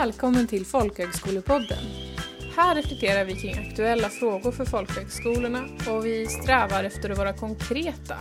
Välkommen 0.00 0.46
till 0.46 0.66
Folkhögskolepodden. 0.66 1.84
Här 2.56 2.74
reflekterar 2.74 3.24
vi 3.24 3.34
kring 3.40 3.68
aktuella 3.68 4.08
frågor 4.08 4.52
för 4.52 4.64
folkhögskolorna 4.64 5.64
och 5.90 6.06
vi 6.06 6.26
strävar 6.26 6.84
efter 6.84 7.10
att 7.10 7.18
vara 7.18 7.32
konkreta 7.32 8.16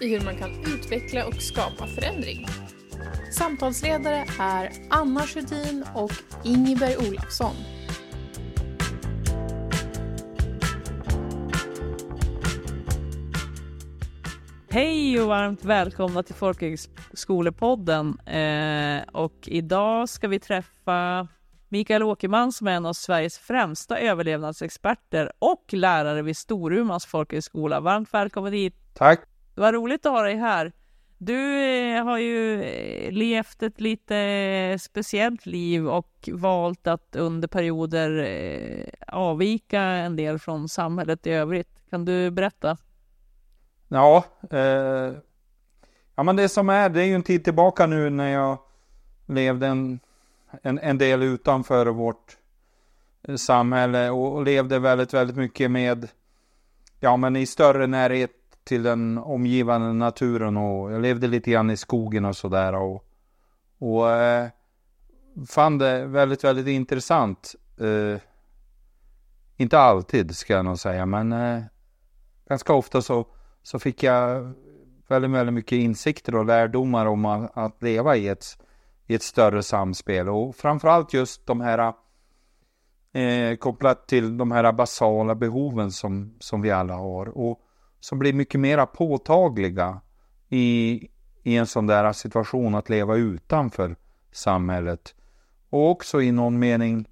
i 0.00 0.08
hur 0.08 0.20
man 0.20 0.36
kan 0.38 0.50
utveckla 0.74 1.26
och 1.26 1.34
skapa 1.34 1.86
förändring. 1.86 2.46
Samtalsledare 3.32 4.24
är 4.40 4.72
Anna 4.90 5.20
Sjödin 5.20 5.84
och 5.94 6.12
Ingeberg 6.44 6.96
Olafsson. 6.96 7.54
Hej 14.72 15.20
och 15.20 15.28
varmt 15.28 15.64
välkomna 15.64 16.22
till 16.22 16.34
Folkhögskolepodden. 16.34 18.18
Eh, 18.18 19.02
och 19.12 19.38
idag 19.42 20.08
ska 20.08 20.28
vi 20.28 20.40
träffa 20.40 21.28
Mikael 21.68 22.02
Åkerman 22.02 22.52
som 22.52 22.66
är 22.66 22.72
en 22.72 22.86
av 22.86 22.92
Sveriges 22.92 23.38
främsta 23.38 23.98
överlevnadsexperter 23.98 25.32
och 25.38 25.64
lärare 25.72 26.22
vid 26.22 26.36
Storumans 26.36 27.06
folkhögskola. 27.06 27.80
Varmt 27.80 28.14
välkommen 28.14 28.52
hit. 28.52 28.74
Tack. 28.94 29.20
Vad 29.54 29.74
roligt 29.74 30.06
att 30.06 30.12
ha 30.12 30.22
dig 30.22 30.36
här. 30.36 30.72
Du 31.18 31.64
eh, 31.64 32.04
har 32.04 32.18
ju 32.18 32.62
eh, 32.62 33.12
levt 33.12 33.62
ett 33.62 33.80
lite 33.80 34.16
eh, 34.16 34.78
speciellt 34.78 35.46
liv 35.46 35.88
och 35.88 36.28
valt 36.32 36.86
att 36.86 37.16
under 37.16 37.48
perioder 37.48 38.26
avvika 39.08 39.80
en 39.80 40.16
del 40.16 40.38
från 40.38 40.68
samhället 40.68 41.26
i 41.26 41.30
övrigt. 41.30 41.90
Kan 41.90 42.04
du 42.04 42.30
berätta? 42.30 42.76
Ja, 43.92 44.24
eh, 44.50 45.12
ja 46.14 46.22
men 46.22 46.36
det 46.36 46.48
som 46.48 46.68
är, 46.68 46.88
det 46.88 47.00
är 47.02 47.04
ju 47.04 47.14
en 47.14 47.22
tid 47.22 47.44
tillbaka 47.44 47.86
nu 47.86 48.10
när 48.10 48.28
jag 48.28 48.58
levde 49.26 49.66
en, 49.66 50.00
en, 50.62 50.78
en 50.78 50.98
del 50.98 51.22
utanför 51.22 51.86
vårt 51.86 52.38
eh, 53.22 53.36
samhälle 53.36 54.10
och, 54.10 54.34
och, 54.34 54.42
levde 54.42 54.78
väldigt, 54.78 55.14
väldigt 55.14 55.36
mycket 55.36 55.70
med, 55.70 56.08
ja 57.00 57.16
men 57.16 57.36
i 57.36 57.46
större 57.46 57.86
närhet 57.86 58.30
till 58.64 58.82
den 58.82 59.18
omgivande 59.18 59.92
naturen 59.92 60.56
och 60.56 60.92
jag 60.92 61.02
levde 61.02 61.26
lite 61.26 61.50
grann 61.50 61.70
i 61.70 61.76
skogen 61.76 62.24
och 62.24 62.36
sådär 62.36 62.74
och, 62.74 63.04
och 63.78 64.10
eh, 64.10 64.48
fann 65.48 65.78
det 65.78 66.06
väldigt, 66.06 66.44
väldigt 66.44 66.66
intressant. 66.66 67.54
Eh, 67.78 68.20
inte 69.56 69.78
alltid 69.78 70.36
ska 70.36 70.52
jag 70.52 70.64
nog 70.64 70.78
säga, 70.78 71.06
men 71.06 71.32
eh, 71.32 71.62
ganska 72.48 72.72
ofta 72.72 73.02
så 73.02 73.26
så 73.62 73.78
fick 73.78 74.02
jag 74.02 74.52
väldigt, 75.08 75.30
väldigt 75.30 75.54
mycket 75.54 75.76
insikter 75.76 76.34
och 76.34 76.46
lärdomar 76.46 77.06
om 77.06 77.24
att, 77.24 77.50
att 77.54 77.82
leva 77.82 78.16
i 78.16 78.28
ett, 78.28 78.44
i 79.06 79.14
ett 79.14 79.22
större 79.22 79.62
samspel. 79.62 80.28
Och 80.28 80.56
framförallt 80.56 81.12
just 81.12 81.46
de 81.46 81.60
här 81.60 81.94
eh, 83.12 83.56
kopplat 83.56 84.08
till 84.08 84.38
de 84.38 84.52
här 84.52 84.72
basala 84.72 85.34
behoven 85.34 85.92
som, 85.92 86.34
som 86.38 86.62
vi 86.62 86.70
alla 86.70 86.94
har 86.94 87.38
och 87.38 87.60
som 88.00 88.18
blir 88.18 88.32
mycket 88.32 88.60
mera 88.60 88.86
påtagliga 88.86 90.00
i, 90.48 91.08
i 91.42 91.56
en 91.56 91.66
sån 91.66 91.86
där 91.86 92.12
situation 92.12 92.74
att 92.74 92.88
leva 92.88 93.16
utanför 93.16 93.96
samhället. 94.32 95.14
Och 95.70 95.90
också 95.90 96.22
i 96.22 96.32
någon 96.32 96.58
mening 96.58 97.08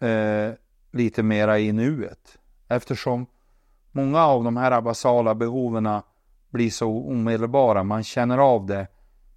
eh, 0.00 0.52
lite 0.90 1.22
mera 1.22 1.58
i 1.58 1.72
nuet. 1.72 2.38
Eftersom 2.68 3.26
Många 3.92 4.24
av 4.24 4.44
de 4.44 4.56
här 4.56 4.80
basala 4.80 5.34
behoven 5.34 6.02
blir 6.50 6.70
så 6.70 6.88
omedelbara. 6.88 7.84
Man 7.84 8.04
känner 8.04 8.38
av 8.38 8.66
det 8.66 8.86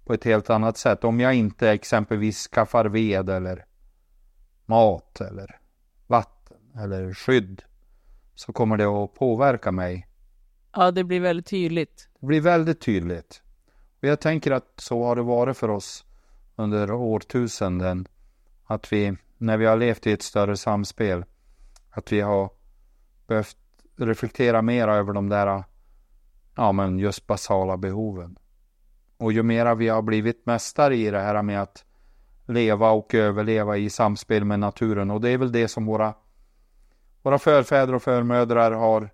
på 0.04 0.14
ett 0.14 0.24
helt 0.24 0.50
annat 0.50 0.76
sätt. 0.76 1.04
Om 1.04 1.20
jag 1.20 1.34
inte 1.34 1.70
exempelvis 1.70 2.48
skaffar 2.48 2.84
ved 2.84 3.30
eller 3.30 3.64
mat 4.66 5.20
eller 5.20 5.58
vatten 6.06 6.56
eller 6.78 7.14
skydd 7.14 7.62
så 8.34 8.52
kommer 8.52 8.76
det 8.76 8.84
att 8.84 9.14
påverka 9.14 9.72
mig. 9.72 10.08
Ja, 10.72 10.90
det 10.90 11.04
blir 11.04 11.20
väldigt 11.20 11.46
tydligt. 11.46 12.08
Det 12.20 12.26
blir 12.26 12.40
väldigt 12.40 12.80
tydligt. 12.80 13.42
Och 14.00 14.08
jag 14.08 14.20
tänker 14.20 14.50
att 14.50 14.72
så 14.76 15.04
har 15.04 15.16
det 15.16 15.22
varit 15.22 15.56
för 15.56 15.70
oss 15.70 16.04
under 16.56 16.92
årtusenden. 16.92 18.08
Att 18.64 18.92
vi, 18.92 19.16
när 19.38 19.56
vi 19.56 19.66
har 19.66 19.76
levt 19.76 20.06
i 20.06 20.12
ett 20.12 20.22
större 20.22 20.56
samspel, 20.56 21.24
att 21.90 22.12
vi 22.12 22.20
har 22.20 22.50
behövt 23.26 23.56
reflektera 23.96 24.62
mer 24.62 24.88
över 24.88 25.12
de 25.12 25.28
där, 25.28 25.64
ja 26.56 26.72
men 26.72 26.98
just 26.98 27.26
basala 27.26 27.76
behoven. 27.76 28.38
Och 29.18 29.32
ju 29.32 29.42
mera 29.42 29.74
vi 29.74 29.88
har 29.88 30.02
blivit 30.02 30.46
mästare 30.46 30.96
i 30.96 31.10
det 31.10 31.20
här 31.20 31.42
med 31.42 31.62
att 31.62 31.84
leva 32.46 32.90
och 32.90 33.14
överleva 33.14 33.76
i 33.76 33.90
samspel 33.90 34.44
med 34.44 34.60
naturen 34.60 35.10
och 35.10 35.20
det 35.20 35.30
är 35.30 35.38
väl 35.38 35.52
det 35.52 35.68
som 35.68 35.86
våra, 35.86 36.14
våra 37.22 37.38
förfäder 37.38 37.94
och 37.94 38.02
förmödrar 38.02 38.72
har, 38.72 39.10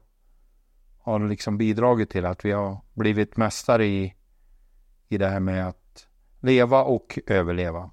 har 0.99 1.29
liksom 1.29 1.59
bidragit 1.59 2.11
till 2.11 2.27
att 2.27 2.45
vi 2.45 2.53
har 2.53 2.81
blivit 2.95 3.37
mästare 3.37 3.87
i, 3.87 4.15
i 5.09 5.19
det 5.19 5.29
här 5.29 5.41
med 5.41 5.69
att 5.69 6.07
leva 6.41 6.83
och 6.83 7.19
överleva. 7.27 7.91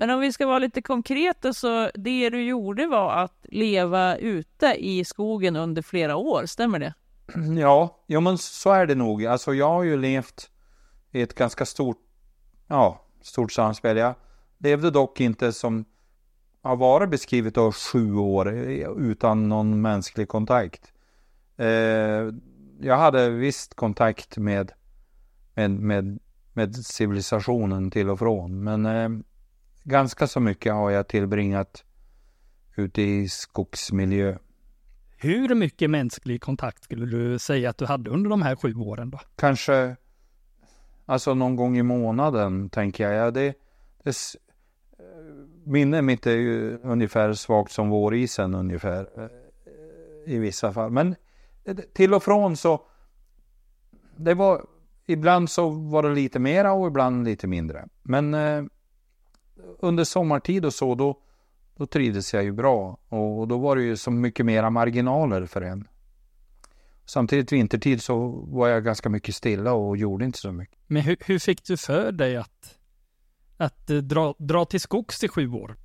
Men 0.00 0.10
om 0.10 0.20
vi 0.20 0.32
ska 0.32 0.46
vara 0.46 0.58
lite 0.58 0.82
konkreta 0.82 1.52
så 1.52 1.90
det 1.94 2.30
du 2.30 2.42
gjorde 2.42 2.86
var 2.86 3.12
att 3.12 3.34
leva 3.42 4.16
ute 4.16 4.74
i 4.78 5.04
skogen 5.04 5.56
under 5.56 5.82
flera 5.82 6.16
år, 6.16 6.46
stämmer 6.46 6.78
det? 6.78 6.94
Ja, 7.60 8.02
ja 8.06 8.20
men 8.20 8.38
så 8.38 8.70
är 8.70 8.86
det 8.86 8.94
nog. 8.94 9.26
Alltså 9.26 9.54
jag 9.54 9.68
har 9.68 9.82
ju 9.82 9.96
levt 9.96 10.50
i 11.10 11.22
ett 11.22 11.34
ganska 11.34 11.66
stort, 11.66 11.98
ja, 12.66 13.04
stort 13.22 13.52
samspel. 13.52 13.96
Jag 13.96 14.14
levde 14.58 14.90
dock 14.90 15.20
inte 15.20 15.52
som 15.52 15.84
har 16.62 16.76
varit 16.76 17.10
beskrivet 17.10 17.58
av 17.58 17.72
sju 17.72 18.14
år 18.14 18.52
utan 18.98 19.48
någon 19.48 19.80
mänsklig 19.80 20.28
kontakt. 20.28 20.92
Eh, 21.56 21.66
jag 22.80 22.96
hade 22.96 23.30
visst 23.30 23.74
kontakt 23.74 24.36
med, 24.36 24.72
med, 25.54 25.70
med, 25.70 26.18
med 26.52 26.76
civilisationen 26.76 27.90
till 27.90 28.10
och 28.10 28.18
från, 28.18 28.64
men 28.64 28.86
eh, 28.86 29.08
ganska 29.82 30.26
så 30.26 30.40
mycket 30.40 30.72
har 30.72 30.90
jag 30.90 31.08
tillbringat 31.08 31.84
ute 32.76 33.02
i 33.02 33.28
skogsmiljö. 33.28 34.38
Hur 35.16 35.54
mycket 35.54 35.90
mänsklig 35.90 36.40
kontakt 36.40 36.84
skulle 36.84 37.06
du 37.06 37.38
säga 37.38 37.70
att 37.70 37.78
du 37.78 37.86
hade 37.86 38.10
under 38.10 38.30
de 38.30 38.42
här 38.42 38.56
sju 38.56 38.74
åren 38.74 39.10
då? 39.10 39.20
Kanske, 39.36 39.96
alltså 41.06 41.34
någon 41.34 41.56
gång 41.56 41.78
i 41.78 41.82
månaden 41.82 42.70
tänker 42.70 43.10
jag. 43.10 43.26
Ja, 43.26 43.30
det, 43.30 43.54
det, 44.04 44.14
minne 45.64 46.02
mitt 46.02 46.26
är 46.26 46.36
ju 46.36 46.78
ungefär 46.82 47.32
svagt 47.32 47.72
som 47.72 47.88
vårisen 47.88 48.54
ungefär. 48.54 49.08
Eh, 49.16 50.34
I 50.34 50.38
vissa 50.38 50.72
fall. 50.72 50.90
Men 50.90 51.16
till 51.92 52.14
och 52.14 52.22
från 52.22 52.56
så, 52.56 52.80
det 54.16 54.34
var, 54.34 54.66
ibland 55.06 55.50
så 55.50 55.68
var 55.68 56.02
det 56.02 56.14
lite 56.14 56.38
mera 56.38 56.72
och 56.72 56.86
ibland 56.86 57.24
lite 57.24 57.46
mindre. 57.46 57.88
Men 58.02 58.34
eh, 58.34 58.64
under 59.78 60.04
sommartid 60.04 60.64
och 60.64 60.74
så, 60.74 60.94
då, 60.94 61.20
då 61.76 61.86
trivdes 61.86 62.34
jag 62.34 62.44
ju 62.44 62.52
bra. 62.52 62.98
Och 63.08 63.48
då 63.48 63.58
var 63.58 63.76
det 63.76 63.82
ju 63.82 63.96
så 63.96 64.10
mycket 64.10 64.46
mera 64.46 64.70
marginaler 64.70 65.46
för 65.46 65.62
en. 65.62 65.88
Samtidigt 67.04 67.52
vintertid 67.52 68.02
så 68.02 68.28
var 68.28 68.68
jag 68.68 68.84
ganska 68.84 69.08
mycket 69.08 69.34
stilla 69.34 69.72
och 69.72 69.96
gjorde 69.96 70.24
inte 70.24 70.38
så 70.38 70.52
mycket. 70.52 70.78
Men 70.86 71.02
hur, 71.02 71.16
hur 71.20 71.38
fick 71.38 71.64
du 71.64 71.76
för 71.76 72.12
dig 72.12 72.36
att, 72.36 72.78
att 73.56 73.90
eh, 73.90 73.96
dra, 73.96 74.34
dra 74.38 74.64
till 74.64 74.80
skogs 74.80 75.24
i 75.24 75.28
sju 75.28 75.52
år? 75.52 75.76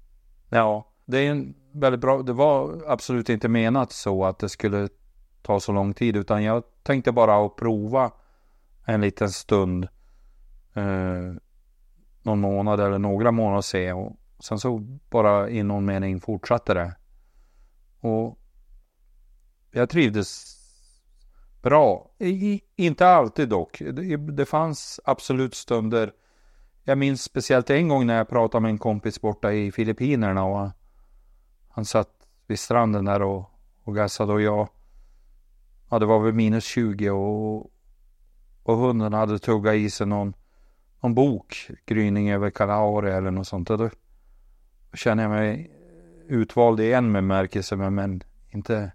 Ja, 0.50 0.92
det 1.06 1.18
är 1.18 1.32
en 1.32 1.56
väldigt 1.72 2.02
bra, 2.02 2.22
det 2.22 2.34
var 2.34 2.84
absolut 2.88 3.30
inte 3.30 3.48
menat 3.48 3.92
så 3.92 4.26
att 4.26 4.40
det 4.40 4.50
skulle 4.50 4.90
ta 5.42 5.60
så 5.60 5.72
lång 5.72 5.94
tid 5.94 6.16
utan 6.16 6.44
jag 6.44 6.64
tänkte 6.84 7.12
bara 7.12 7.46
att 7.46 7.56
prova 7.56 8.12
en 8.86 9.02
liten 9.02 9.30
stund. 9.30 9.88
Eh, 10.74 11.34
någon 12.26 12.40
månad 12.40 12.80
eller 12.80 13.00
några 13.00 13.32
månader 13.32 13.62
se 13.62 13.94
och 13.94 14.16
sen 14.40 14.60
så 14.60 14.80
bara 15.10 15.50
i 15.50 15.64
någon 15.64 15.86
mening 15.86 16.22
fortsatte 16.22 16.74
det. 16.74 16.96
Och 18.00 18.40
jag 19.72 19.90
trivdes 19.90 20.56
bra. 21.62 22.12
I, 22.20 22.62
inte 22.76 23.08
alltid 23.08 23.50
dock. 23.50 23.80
Det, 23.80 24.18
det 24.18 24.46
fanns 24.46 25.00
absolut 25.04 25.56
stunder. 25.56 26.14
Jag 26.84 26.98
minns 26.98 27.24
speciellt 27.24 27.70
en 27.70 27.88
gång 27.88 28.06
när 28.06 28.18
jag 28.18 28.30
pratade 28.30 28.62
med 28.62 28.70
en 28.70 28.78
kompis 28.78 29.22
borta 29.22 29.54
i 29.54 29.72
Filippinerna 29.72 30.44
och 30.44 30.70
han 31.70 31.86
satt 31.86 32.10
vid 32.48 32.60
stranden 32.60 33.06
där 33.06 33.22
och, 33.22 33.50
och 33.84 33.96
gassade 33.96 34.34
och 34.34 34.42
jag 34.42 34.70
Ja 35.90 36.00
det 36.00 36.06
var 36.06 36.20
väl 36.20 36.34
minus 36.34 36.66
20 36.66 37.10
och, 37.10 37.72
och 38.64 38.78
hunden 38.78 39.14
hade 39.14 39.40
tuggat 39.40 39.76
i 39.76 39.90
sig 39.90 40.08
någon 40.08 40.34
någon 41.06 41.16
bok, 41.16 41.70
Gryning 41.86 42.32
över 42.32 42.50
Kalahari 42.50 43.12
eller 43.12 43.32
något 43.32 43.48
sånt. 43.48 43.68
Då 43.68 43.90
känner 44.94 45.24
jag 45.24 45.30
mig 45.30 45.72
utvald 46.28 46.80
i 46.80 46.94
en 46.94 47.14
bemärkelse 47.14 47.76
men 47.76 48.24
inte 48.50 48.92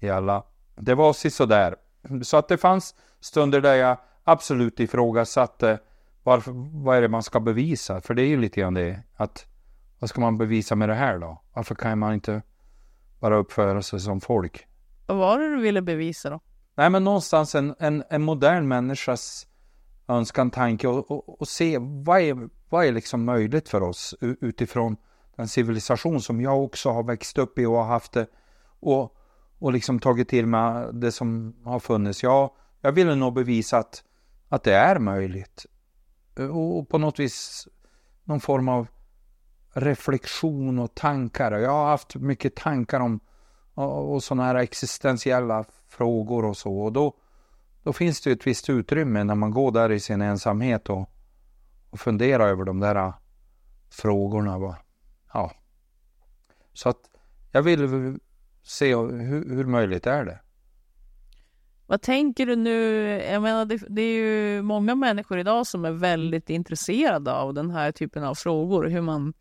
i 0.00 0.08
alla. 0.08 0.42
Det 0.76 0.94
var 0.94 1.28
sådär. 1.30 1.76
Så 2.22 2.36
att 2.36 2.48
det 2.48 2.58
fanns 2.58 2.94
stunder 3.20 3.60
där 3.60 3.74
jag 3.74 3.96
absolut 4.24 4.80
ifrågasatte 4.80 5.78
varför, 6.22 6.52
vad 6.84 6.96
är 6.96 7.02
det 7.02 7.08
man 7.08 7.22
ska 7.22 7.40
bevisa? 7.40 8.00
För 8.00 8.14
det 8.14 8.22
är 8.22 8.26
ju 8.26 8.40
lite 8.40 8.60
grann 8.60 8.74
det 8.74 9.00
att 9.16 9.46
vad 9.98 10.10
ska 10.10 10.20
man 10.20 10.38
bevisa 10.38 10.74
med 10.74 10.88
det 10.88 10.94
här 10.94 11.18
då? 11.18 11.42
Varför 11.52 11.74
kan 11.74 11.98
man 11.98 12.14
inte 12.14 12.42
bara 13.20 13.36
uppföra 13.36 13.82
sig 13.82 14.00
som 14.00 14.20
folk? 14.20 14.66
Vad 15.06 15.16
var 15.16 15.38
det 15.38 15.48
du 15.56 15.62
ville 15.62 15.82
bevisa 15.82 16.30
då? 16.30 16.40
Nej, 16.74 16.90
men 16.90 17.04
någonstans 17.04 17.54
en, 17.54 17.74
en, 17.78 18.04
en 18.10 18.22
modern 18.22 18.68
människas 18.68 19.46
önskan, 20.08 20.50
tanke 20.50 20.88
och, 20.88 21.10
och, 21.10 21.40
och, 21.40 21.48
se 21.48 21.78
vad 21.80 22.20
är, 22.20 22.48
vad 22.68 22.86
är 22.86 22.92
liksom 22.92 23.24
möjligt 23.24 23.68
för 23.68 23.82
oss 23.82 24.14
utifrån 24.20 24.96
den 25.36 25.48
civilisation 25.48 26.20
som 26.20 26.40
jag 26.40 26.64
också 26.64 26.90
har 26.90 27.02
växt 27.02 27.38
upp 27.38 27.58
i 27.58 27.66
och 27.66 27.76
har 27.76 27.84
haft 27.84 28.12
det 28.12 28.26
och, 28.80 29.16
och 29.58 29.72
liksom 29.72 29.98
tagit 29.98 30.28
till 30.28 30.46
mig 30.46 30.86
det 30.92 31.12
som 31.12 31.56
har 31.64 31.78
funnits. 31.78 32.22
Ja, 32.22 32.56
jag 32.80 32.92
ville 32.92 33.14
nog 33.14 33.34
bevisa 33.34 33.78
att, 33.78 34.04
att 34.48 34.62
det 34.62 34.74
är 34.74 34.98
möjligt 34.98 35.66
eh, 36.38 36.56
och, 36.56 36.78
och 36.78 36.88
på 36.88 36.98
något 36.98 37.18
vis 37.18 37.68
någon 38.24 38.40
form 38.40 38.68
av 38.68 38.86
reflektion 39.72 40.78
och 40.78 40.94
tankar. 40.94 41.52
Jag 41.52 41.70
har 41.70 41.86
haft 41.86 42.14
mycket 42.14 42.56
tankar 42.56 43.00
om 43.00 43.20
och, 43.74 44.14
och 44.14 44.22
sådana 44.22 44.44
här 44.44 44.54
existentiella 44.54 45.64
frågor 45.88 46.44
och 46.44 46.56
så. 46.56 46.78
Och 46.78 46.92
då, 46.92 47.16
då 47.84 47.92
finns 47.92 48.20
det 48.20 48.30
ju 48.30 48.34
ett 48.34 48.46
visst 48.46 48.70
utrymme 48.70 49.24
när 49.24 49.34
man 49.34 49.50
går 49.50 49.72
där 49.72 49.92
i 49.92 50.00
sin 50.00 50.22
ensamhet 50.22 50.88
och, 50.88 51.10
och 51.90 52.00
funderar 52.00 52.48
över 52.48 52.64
de 52.64 52.80
där 52.80 52.94
äh, 52.94 53.14
frågorna. 53.90 54.58
Va? 54.58 54.76
Ja. 55.32 55.52
Så 56.72 56.88
att 56.88 57.00
jag 57.52 57.62
vill 57.62 58.18
se 58.62 58.96
hur, 58.96 59.56
hur 59.56 59.64
möjligt 59.64 60.06
är 60.06 60.24
det. 60.24 60.40
Vad 61.86 62.02
tänker 62.02 62.46
du 62.46 62.56
nu? 62.56 63.04
Jag 63.30 63.42
menar, 63.42 63.64
det, 63.64 63.82
det, 63.88 64.02
är 64.02 64.14
ju 64.14 64.62
många 64.62 64.94
människor 64.94 65.38
idag 65.38 65.66
som 65.66 65.84
är 65.84 65.90
väldigt 65.90 66.50
intresserade 66.50 67.32
av 67.32 67.54
den 67.54 67.70
här 67.70 67.92
typen 67.92 68.24
av 68.24 68.34
frågor. 68.34 68.84
Hur 68.84 69.00
man, 69.00 69.34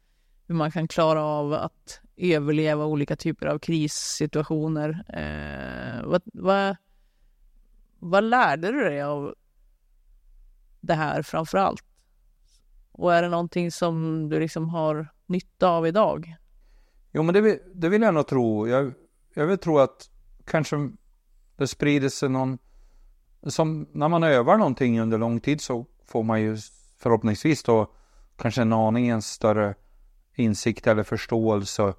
hur 0.48 0.56
man 0.56 0.72
kan 0.72 0.88
klara 0.88 1.24
av 1.24 1.54
att 1.54 2.02
överleva 2.18 2.86
olika 2.86 3.16
typer 3.16 3.48
av 3.48 3.60
krissituationer. 3.60 5.04
Eh, 5.10 6.10
vad, 6.10 6.22
vad, 6.26 6.76
vad 8.04 8.24
lärde 8.24 8.72
du 8.72 8.84
dig 8.84 9.02
av 9.02 9.36
det 10.82 10.94
här 10.94 11.22
framför 11.22 11.58
allt? 11.58 11.84
Och 12.92 13.14
är 13.14 13.22
det 13.22 13.30
någonting 13.30 13.72
som 13.72 14.30
du 14.30 14.40
liksom 14.40 14.70
har 14.70 15.08
nytta 15.26 15.70
av 15.70 15.88
idag? 15.88 16.36
Jo, 17.12 17.24
men 17.24 17.34
det, 17.34 17.60
det 17.74 17.90
vill 17.90 18.02
jag 18.02 18.14
nog 18.14 18.28
tro. 18.28 18.68
Jag, 18.68 18.94
jag 19.34 19.46
vill 19.46 19.58
tro 19.58 19.80
att 19.80 20.10
kanske 20.46 20.92
det 21.56 21.68
sprider 21.68 22.10
sig 22.10 22.30
någon... 22.30 22.58
Som 23.48 23.88
när 23.92 24.08
man 24.08 24.24
övar 24.24 24.58
någonting 24.58 25.00
under 25.00 25.18
lång 25.18 25.40
tid 25.40 25.62
så 25.62 25.86
får 26.06 26.24
man 26.24 26.42
ju 26.42 26.58
förhoppningsvis 26.98 27.64
då 27.64 27.92
kanske 28.38 28.62
en 28.62 28.74
aningen 28.74 29.22
större 29.22 29.76
insikt 30.36 30.88
eller 30.88 31.04
förståelse 31.04 31.94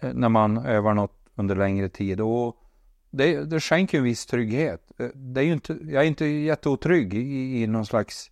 eh, 0.00 0.12
när 0.14 0.28
man 0.28 0.58
övar 0.58 0.94
något 0.94 1.28
under 1.34 1.56
längre 1.56 1.88
tid. 1.88 2.20
Och 2.20 2.56
det, 3.10 3.44
det 3.44 3.60
skänker 3.60 3.98
en 3.98 4.04
viss 4.04 4.26
trygghet. 4.26 4.92
Eh, 4.98 5.06
det 5.14 5.40
är 5.40 5.44
ju 5.44 5.52
inte, 5.52 5.78
jag 5.82 6.02
är 6.02 6.06
inte 6.06 6.26
jätteotrygg 6.26 7.14
i, 7.14 7.62
i 7.62 7.66
någon 7.66 7.86
slags 7.86 8.30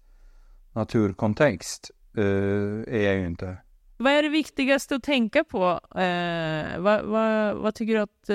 naturkontext. 0.72 1.90
Uh, 2.18 2.84
är 2.88 3.02
jag 3.02 3.14
ju 3.14 3.26
inte. 3.26 3.56
Vad 3.96 4.12
är 4.12 4.22
det 4.22 4.28
viktigaste 4.28 4.94
att 4.94 5.02
tänka 5.02 5.44
på? 5.44 5.80
Uh, 5.98 6.78
vad, 6.78 7.04
vad, 7.04 7.56
vad, 7.56 7.74
tycker 7.74 7.94
du 7.94 8.00
att... 8.00 8.30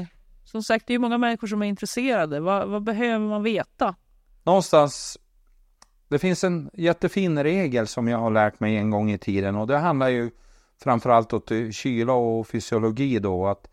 Uh, 0.00 0.06
som 0.44 0.62
sagt, 0.62 0.86
det 0.86 0.94
är 0.94 0.98
många 0.98 1.18
människor 1.18 1.46
som 1.46 1.62
är 1.62 1.66
intresserade. 1.66 2.40
Vad, 2.40 2.68
vad 2.68 2.82
behöver 2.82 3.26
man 3.26 3.42
veta? 3.42 3.94
Någonstans 4.44 5.18
det 6.08 6.18
finns 6.18 6.44
en 6.44 6.70
jättefin 6.72 7.42
regel 7.42 7.86
som 7.86 8.08
jag 8.08 8.18
har 8.18 8.30
lärt 8.30 8.60
mig 8.60 8.76
en 8.76 8.90
gång 8.90 9.10
i 9.10 9.18
tiden 9.18 9.56
och 9.56 9.66
det 9.66 9.78
handlar 9.78 10.08
ju 10.08 10.30
framförallt 10.82 11.32
åt 11.32 11.50
kyla 11.70 12.12
och 12.12 12.48
fysiologi 12.48 13.18
då 13.18 13.46
att 13.46 13.68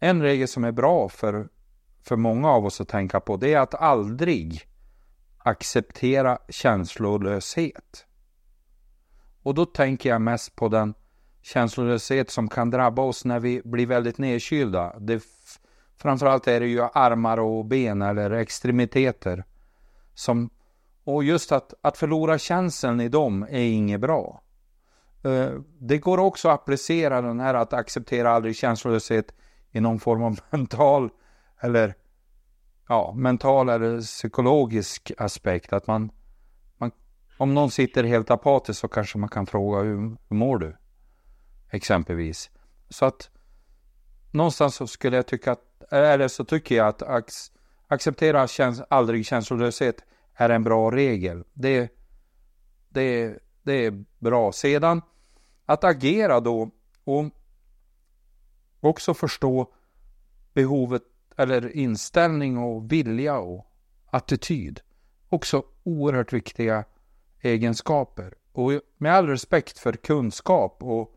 en 0.00 0.22
regel 0.22 0.48
som 0.48 0.64
är 0.64 0.72
bra 0.72 1.08
för, 1.08 1.48
för 2.02 2.16
många 2.16 2.48
av 2.50 2.66
oss 2.66 2.80
att 2.80 2.88
tänka 2.88 3.20
på 3.20 3.36
det 3.36 3.54
är 3.54 3.60
att 3.60 3.74
aldrig 3.74 4.62
acceptera 5.38 6.38
känslolöshet. 6.48 8.06
Och 9.42 9.54
då 9.54 9.66
tänker 9.66 10.08
jag 10.08 10.22
mest 10.22 10.56
på 10.56 10.68
den 10.68 10.94
känslolöshet 11.42 12.30
som 12.30 12.48
kan 12.48 12.70
drabba 12.70 13.02
oss 13.02 13.24
när 13.24 13.40
vi 13.40 13.62
blir 13.64 13.86
väldigt 13.86 14.18
nedkylda. 14.18 14.98
Det, 14.98 15.22
framförallt 15.96 16.48
är 16.48 16.60
det 16.60 16.66
ju 16.66 16.82
armar 16.82 17.38
och 17.40 17.64
ben 17.64 18.02
eller 18.02 18.30
extremiteter 18.30 19.44
som 20.14 20.50
och 21.04 21.24
just 21.24 21.52
att, 21.52 21.74
att 21.82 21.98
förlora 21.98 22.38
känslan 22.38 23.00
i 23.00 23.08
dem 23.08 23.42
är 23.42 23.62
inget 23.62 24.00
bra. 24.00 24.42
Eh, 25.24 25.50
det 25.78 25.98
går 25.98 26.18
också 26.18 26.48
att 26.48 26.54
applicera 26.54 27.22
den 27.22 27.40
här 27.40 27.54
att 27.54 27.72
acceptera 27.72 28.30
aldrig 28.30 28.56
känslolöshet 28.56 29.34
i 29.72 29.80
någon 29.80 30.00
form 30.00 30.22
av 30.22 30.40
mental 30.50 31.10
eller 31.60 31.94
ja, 32.88 33.12
mental 33.16 33.68
eller 33.68 34.00
psykologisk 34.00 35.12
aspekt. 35.18 35.72
Att 35.72 35.86
man, 35.86 36.10
man, 36.78 36.90
om 37.38 37.54
någon 37.54 37.70
sitter 37.70 38.04
helt 38.04 38.30
apatisk 38.30 38.80
så 38.80 38.88
kanske 38.88 39.18
man 39.18 39.28
kan 39.28 39.46
fråga 39.46 39.78
hur, 39.78 40.16
hur 40.28 40.36
mår 40.36 40.58
du? 40.58 40.76
Exempelvis. 41.70 42.50
Så 42.88 43.04
att 43.04 43.30
någonstans 44.30 44.74
så 44.74 44.86
skulle 44.86 45.16
jag 45.16 45.26
tycka 45.26 45.52
att, 45.52 45.92
eller 45.92 46.28
så 46.28 46.44
tycker 46.44 46.76
jag 46.76 46.88
att 46.88 47.02
acceptera 47.88 48.46
käns 48.46 48.82
aldrig 48.90 49.26
känslolöshet 49.26 50.04
är 50.34 50.50
en 50.50 50.64
bra 50.64 50.90
regel. 50.90 51.44
Det, 51.52 51.92
det, 52.88 53.38
det 53.62 53.86
är 53.86 54.04
bra. 54.18 54.52
Sedan 54.52 55.02
att 55.66 55.84
agera 55.84 56.40
då 56.40 56.70
och 57.04 57.24
också 58.80 59.14
förstå 59.14 59.72
behovet 60.54 61.02
eller 61.36 61.76
inställning 61.76 62.58
och 62.58 62.92
vilja 62.92 63.38
och 63.38 63.66
attityd. 64.10 64.80
Också 65.28 65.64
oerhört 65.82 66.32
viktiga 66.32 66.84
egenskaper. 67.40 68.34
Och 68.52 68.70
med 68.96 69.14
all 69.14 69.26
respekt 69.26 69.78
för 69.78 69.92
kunskap 69.92 70.82
och, 70.82 71.14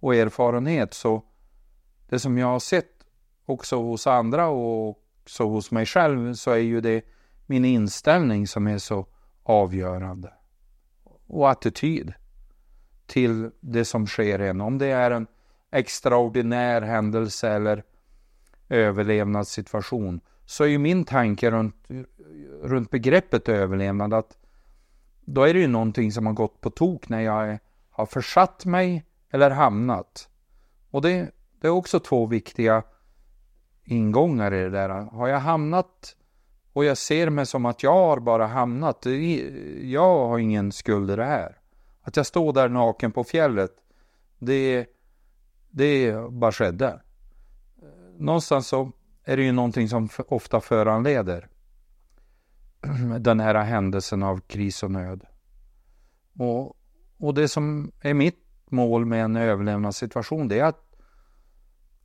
och 0.00 0.14
erfarenhet 0.14 0.94
så 0.94 1.22
det 2.08 2.18
som 2.18 2.38
jag 2.38 2.46
har 2.46 2.58
sett 2.58 2.90
också 3.46 3.82
hos 3.82 4.06
andra 4.06 4.48
och 4.48 4.88
också 5.22 5.44
hos 5.44 5.70
mig 5.70 5.86
själv 5.86 6.34
så 6.34 6.50
är 6.50 6.56
ju 6.56 6.80
det 6.80 7.04
min 7.46 7.64
inställning 7.64 8.46
som 8.46 8.66
är 8.66 8.78
så 8.78 9.06
avgörande. 9.42 10.32
Och 11.26 11.50
attityd 11.50 12.12
till 13.06 13.50
det 13.60 13.84
som 13.84 14.06
sker 14.06 14.38
en. 14.38 14.60
Om 14.60 14.78
det 14.78 14.86
är 14.86 15.10
en 15.10 15.26
extraordinär 15.74 16.82
händelse 16.82 17.48
eller 17.48 17.82
överlevnadssituation 18.68 20.20
så 20.46 20.64
är 20.64 20.68
ju 20.68 20.78
min 20.78 21.04
tanke 21.04 21.50
runt, 21.50 21.76
runt 22.62 22.90
begreppet 22.90 23.48
överlevnad 23.48 24.14
att 24.14 24.36
då 25.24 25.42
är 25.42 25.54
det 25.54 25.60
ju 25.60 25.66
någonting 25.66 26.12
som 26.12 26.26
har 26.26 26.32
gått 26.32 26.60
på 26.60 26.70
tok 26.70 27.08
när 27.08 27.20
jag 27.20 27.58
har 27.90 28.06
försatt 28.06 28.64
mig 28.64 29.04
eller 29.30 29.50
hamnat. 29.50 30.28
Och 30.90 31.02
det, 31.02 31.30
det 31.60 31.66
är 31.66 31.70
också 31.70 32.00
två 32.00 32.26
viktiga 32.26 32.82
ingångar 33.84 34.54
i 34.54 34.62
det 34.62 34.70
där. 34.70 34.88
Har 34.88 35.28
jag 35.28 35.38
hamnat 35.38 36.16
och 36.72 36.84
jag 36.84 36.98
ser 36.98 37.30
mig 37.30 37.46
som 37.46 37.66
att 37.66 37.82
jag 37.82 37.92
har 37.92 38.20
bara 38.20 38.46
hamnat, 38.46 39.06
jag 39.80 40.28
har 40.28 40.38
ingen 40.38 40.72
skuld 40.72 41.10
i 41.10 41.16
det 41.16 41.24
här. 41.24 41.58
Att 42.02 42.16
jag 42.16 42.26
står 42.26 42.52
där 42.52 42.68
naken 42.68 43.12
på 43.12 43.24
fjället, 43.24 43.70
det, 44.38 44.86
det 45.74 46.14
bara 46.30 46.52
skedde. 46.52 47.00
Någonstans 48.18 48.68
så 48.68 48.92
är 49.24 49.36
det 49.36 49.42
ju 49.42 49.52
någonting 49.52 49.88
som 49.88 50.08
ofta 50.28 50.60
föranleder 50.60 51.48
den 53.18 53.40
här 53.40 53.54
händelsen 53.54 54.22
av 54.22 54.40
kris 54.40 54.82
och 54.82 54.90
nöd. 54.90 55.24
Och, 56.38 56.76
och 57.18 57.34
det 57.34 57.48
som 57.48 57.92
är 58.00 58.14
mitt 58.14 58.40
mål 58.70 59.04
med 59.04 59.24
en 59.24 59.36
överlevnadssituation 59.36 60.48
det 60.48 60.58
är 60.58 60.64
att 60.64 60.96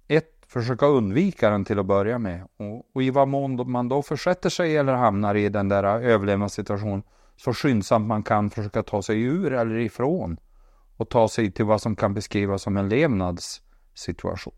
ett, 0.07 0.45
försöka 0.47 0.85
undvika 0.85 1.49
den 1.49 1.65
till 1.65 1.79
att 1.79 1.85
börja 1.85 2.19
med. 2.19 2.47
Och, 2.57 2.95
och 2.95 3.03
i 3.03 3.09
vad 3.09 3.27
mån 3.27 3.71
man 3.71 3.89
då 3.89 4.01
försätter 4.01 4.49
sig 4.49 4.77
eller 4.77 4.93
hamnar 4.93 5.35
i 5.35 5.49
den 5.49 5.69
där 5.69 5.83
överlevnadssituationen 5.83 7.03
så 7.37 7.53
skyndsamt 7.53 8.07
man 8.07 8.23
kan 8.23 8.49
försöka 8.49 8.83
ta 8.83 9.01
sig 9.01 9.21
ur 9.21 9.53
eller 9.53 9.75
ifrån 9.75 10.39
och 10.99 11.09
ta 11.09 11.27
sig 11.27 11.51
till 11.51 11.65
vad 11.65 11.81
som 11.81 11.95
kan 11.95 12.13
beskrivas 12.13 12.61
som 12.61 12.77
en 12.77 12.89
levnadssituation. 12.89 14.53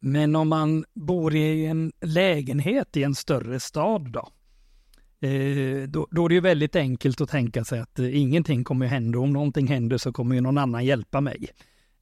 Men 0.00 0.36
om 0.36 0.48
man 0.48 0.84
bor 0.94 1.34
i 1.34 1.66
en 1.66 1.92
lägenhet 2.00 2.96
i 2.96 3.02
en 3.02 3.14
större 3.14 3.60
stad 3.60 4.12
då? 4.12 4.28
Eh, 5.28 5.88
då, 5.88 6.08
då, 6.10 6.24
är 6.24 6.28
det 6.28 6.34
ju 6.34 6.40
väldigt 6.40 6.76
enkelt 6.76 7.20
att 7.20 7.30
tänka 7.30 7.64
sig 7.64 7.80
att 7.80 7.98
eh, 7.98 8.20
ingenting 8.20 8.64
kommer 8.64 8.86
hända. 8.86 9.18
Om 9.18 9.32
någonting 9.32 9.66
händer 9.66 9.98
så 9.98 10.12
kommer 10.12 10.34
ju 10.34 10.40
någon 10.40 10.58
annan 10.58 10.84
hjälpa 10.84 11.20
mig. 11.20 11.48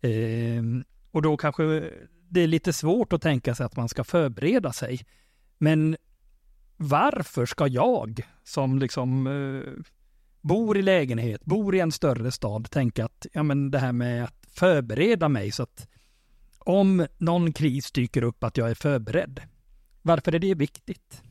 Eh, 0.01 0.63
och 1.11 1.23
då 1.23 1.37
kanske 1.37 1.91
det 2.29 2.41
är 2.41 2.47
lite 2.47 2.73
svårt 2.73 3.13
att 3.13 3.23
tänka 3.23 3.55
sig 3.55 3.67
att 3.67 3.77
man 3.77 3.89
ska 3.89 4.05
förbereda 4.05 4.73
sig. 4.73 5.01
Men 5.59 5.97
varför 6.77 7.47
ska 7.47 7.67
jag 7.67 8.21
som 8.45 8.79
liksom 8.79 9.29
bor 10.43 10.77
i 10.77 10.83
lägenhet, 10.83 11.45
bor 11.45 11.75
i 11.75 11.81
en 11.81 11.93
större 11.93 12.33
stad, 12.33 12.71
tänka 12.71 13.05
att 13.05 13.27
ja, 13.33 13.43
men 13.43 13.71
det 13.71 13.79
här 13.79 13.93
med 13.93 14.25
att 14.25 14.47
förbereda 14.55 15.29
mig 15.29 15.53
så 15.53 15.63
att 15.63 15.89
om 16.59 17.07
någon 17.19 17.53
kris 17.53 17.93
dyker 17.93 18.23
upp 18.23 18.45
att 18.45 18.57
jag 18.57 18.71
är 18.71 18.75
förberedd. 18.75 19.41
Varför 20.03 20.35
är 20.35 20.39
det 20.39 20.55
viktigt? 20.55 21.23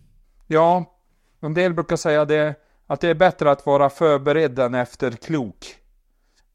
Ja, 0.48 0.98
en 1.39 1.53
del 1.53 1.74
brukar 1.74 1.96
säga 1.96 2.25
det, 2.25 2.56
att 2.88 3.01
det 3.01 3.08
är 3.08 3.15
bättre 3.15 3.51
att 3.51 3.65
vara 3.65 3.89
förberedd 3.89 4.60
än 4.60 4.75
efterklok. 4.75 5.75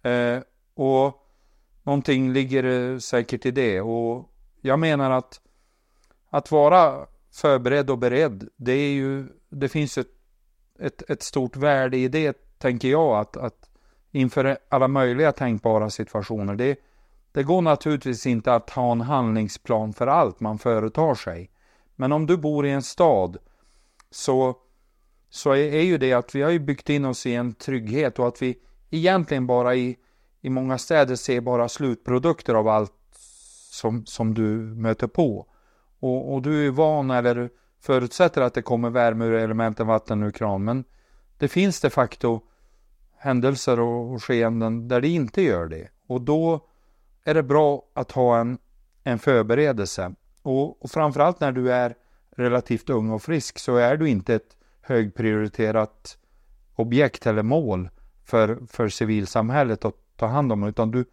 Eh, 0.03 0.39
och 0.75 1.15
någonting 1.83 2.33
ligger 2.33 2.65
eh, 2.65 2.99
säkert 2.99 3.47
i 3.47 3.51
det. 3.51 3.81
Och 3.81 4.31
jag 4.61 4.79
menar 4.79 5.11
att 5.11 5.41
att 6.31 6.51
vara 6.51 7.07
förberedd 7.33 7.91
och 7.91 7.99
beredd, 7.99 8.49
det 8.57 8.73
är 8.73 8.93
ju, 8.93 9.29
det 9.49 9.69
finns 9.69 9.99
ett, 9.99 10.11
ett, 10.81 11.11
ett 11.11 11.23
stort 11.23 11.57
värde 11.57 11.97
i 11.97 12.09
det, 12.09 12.46
tänker 12.59 12.89
jag, 12.89 13.19
att, 13.19 13.37
att 13.37 13.71
inför 14.13 14.59
alla 14.69 14.89
möjliga 14.89 15.33
tänkbara 15.33 15.91
situationer. 15.91 16.55
Det, 16.55 16.79
det 17.33 17.43
går 17.43 17.63
naturligtvis 17.63 18.27
inte 18.27 18.55
att 18.55 18.71
ha 18.71 18.93
en 18.93 19.01
handlingsplan 19.01 19.93
för 19.93 20.07
allt 20.07 20.41
man 20.41 20.59
företar 20.59 21.15
sig. 21.15 21.51
Men 21.97 22.13
om 22.13 22.27
du 22.27 22.37
bor 22.37 22.67
i 22.67 22.71
en 22.71 22.83
stad 22.83 23.37
så, 24.11 24.57
så 25.31 25.51
är, 25.51 25.75
är 25.75 25.83
ju 25.83 25.99
det 25.99 26.13
att 26.13 26.35
vi 26.35 26.43
har 26.43 26.51
ju 26.51 26.59
byggt 26.59 26.91
in 26.91 27.05
oss 27.05 27.27
i 27.27 27.35
en 27.35 27.55
trygghet 27.55 28.19
och 28.19 28.29
att 28.29 28.43
vi 28.43 28.59
egentligen 28.91 29.47
bara 29.47 29.75
i, 29.75 29.97
i 30.41 30.51
många 30.51 30.79
städer 30.79 31.17
ser 31.17 31.41
bara 31.41 31.69
slutprodukter 31.69 32.55
av 32.55 32.69
allt 32.69 32.93
som, 33.71 34.07
som 34.07 34.35
du 34.35 34.47
möter 34.59 35.07
på. 35.07 35.47
Och, 36.01 36.35
och 36.35 36.43
du 36.43 36.67
är 36.67 36.71
van 36.71 37.11
eller 37.11 37.51
förutsätter 37.81 38.43
att 38.43 38.55
det 38.55 38.63
kommer 38.63 38.91
värme 38.91 39.25
ur 39.25 39.33
elementen 39.33 39.87
vatten 39.87 40.23
ur 40.23 40.31
kran. 40.31 40.65
Men 40.65 40.85
det 41.39 41.49
finns 41.49 41.81
de 41.81 41.91
facto 41.91 42.41
händelser 43.19 43.81
och, 43.81 44.13
och 44.13 44.25
skeenden 44.25 44.89
där 44.89 45.01
det 45.01 45.09
inte 45.09 45.43
gör 45.43 45.67
det. 45.67 45.89
Och 46.07 46.21
då 46.21 46.61
är 47.25 47.35
det 47.35 47.43
bra 47.43 47.83
att 47.95 48.13
ha 48.13 48.39
en, 48.39 48.59
en 49.03 49.19
förberedelse. 49.19 50.15
Och, 50.43 50.83
och 50.83 50.91
framförallt 50.91 51.41
när 51.41 51.53
du 51.53 51.73
är 51.73 51.95
relativt 52.31 52.91
ung 52.91 53.11
och 53.11 53.23
frisk 53.23 53.59
så 53.59 53.77
är 53.77 53.97
du 53.97 54.09
inte 54.09 54.35
ett 54.35 54.57
högprioriterat 54.81 56.19
objekt 56.75 57.27
eller 57.27 57.43
mål 57.43 57.89
för, 58.25 58.59
för 58.69 58.89
civilsamhället 58.89 59.85
att 59.85 59.95
ta 60.17 60.27
hand 60.27 60.53
om 60.53 60.63
utan 60.63 60.91
du, 60.91 61.05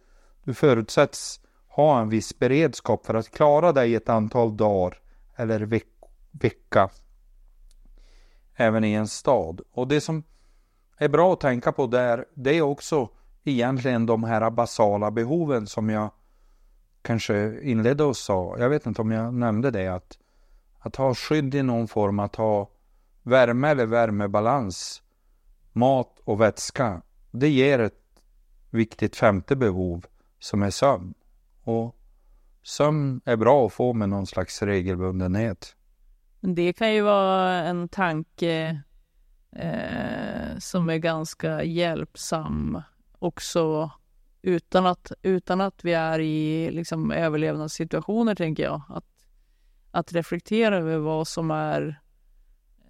du 0.44 0.54
förutsätts 0.54 1.40
ha 1.68 2.00
en 2.00 2.08
viss 2.08 2.38
beredskap 2.38 3.06
för 3.06 3.14
att 3.14 3.30
klara 3.30 3.72
dig 3.72 3.94
ett 3.94 4.08
antal 4.08 4.56
dagar 4.56 4.98
eller 5.36 5.60
veck 5.60 5.86
vecka 6.30 6.88
även 8.56 8.84
i 8.84 8.92
en 8.92 9.08
stad. 9.08 9.60
Och 9.72 9.88
det 9.88 10.00
som 10.00 10.22
är 10.96 11.08
bra 11.08 11.32
att 11.32 11.40
tänka 11.40 11.72
på 11.72 11.86
där, 11.86 12.24
det 12.34 12.58
är 12.58 12.62
också 12.62 13.08
egentligen 13.44 14.06
de 14.06 14.24
här 14.24 14.50
basala 14.50 15.10
behoven 15.10 15.66
som 15.66 15.90
jag 15.90 16.10
kanske 17.02 17.60
inledde 17.62 18.04
och 18.04 18.16
sa. 18.16 18.56
Jag 18.58 18.68
vet 18.68 18.86
inte 18.86 19.02
om 19.02 19.10
jag 19.10 19.34
nämnde 19.34 19.70
det 19.70 19.88
att 19.88 20.18
att 20.84 20.96
ha 20.96 21.14
skydd 21.14 21.54
i 21.54 21.62
någon 21.62 21.88
form, 21.88 22.18
att 22.18 22.36
ha 22.36 22.70
värme 23.22 23.68
eller 23.68 23.86
värmebalans, 23.86 25.02
mat 25.72 26.20
och 26.24 26.40
vätska. 26.40 27.02
Det 27.30 27.48
ger 27.48 27.78
ett 27.78 28.02
viktigt 28.70 29.16
femte 29.16 29.56
behov 29.56 30.06
som 30.38 30.62
är 30.62 30.70
sömn. 30.70 31.14
Och 31.62 31.96
sömn 32.62 33.20
är 33.24 33.36
bra 33.36 33.66
att 33.66 33.72
få 33.72 33.92
med 33.92 34.08
någon 34.08 34.26
slags 34.26 34.62
regelbundenhet. 34.62 35.76
Det 36.46 36.72
kan 36.72 36.94
ju 36.94 37.02
vara 37.02 37.52
en 37.52 37.88
tanke 37.88 38.82
eh, 39.52 40.58
som 40.58 40.88
är 40.90 40.96
ganska 40.96 41.62
hjälpsam 41.62 42.82
också 43.18 43.90
utan 44.42 44.86
att, 44.86 45.12
utan 45.22 45.60
att 45.60 45.84
vi 45.84 45.92
är 45.92 46.18
i 46.18 46.70
liksom, 46.70 47.10
överlevnadssituationer, 47.10 48.34
tänker 48.34 48.62
jag. 48.62 48.82
Att, 48.88 49.04
att 49.90 50.12
reflektera 50.12 50.76
över 50.76 50.98
vad 50.98 51.28
som 51.28 51.50
är 51.50 52.00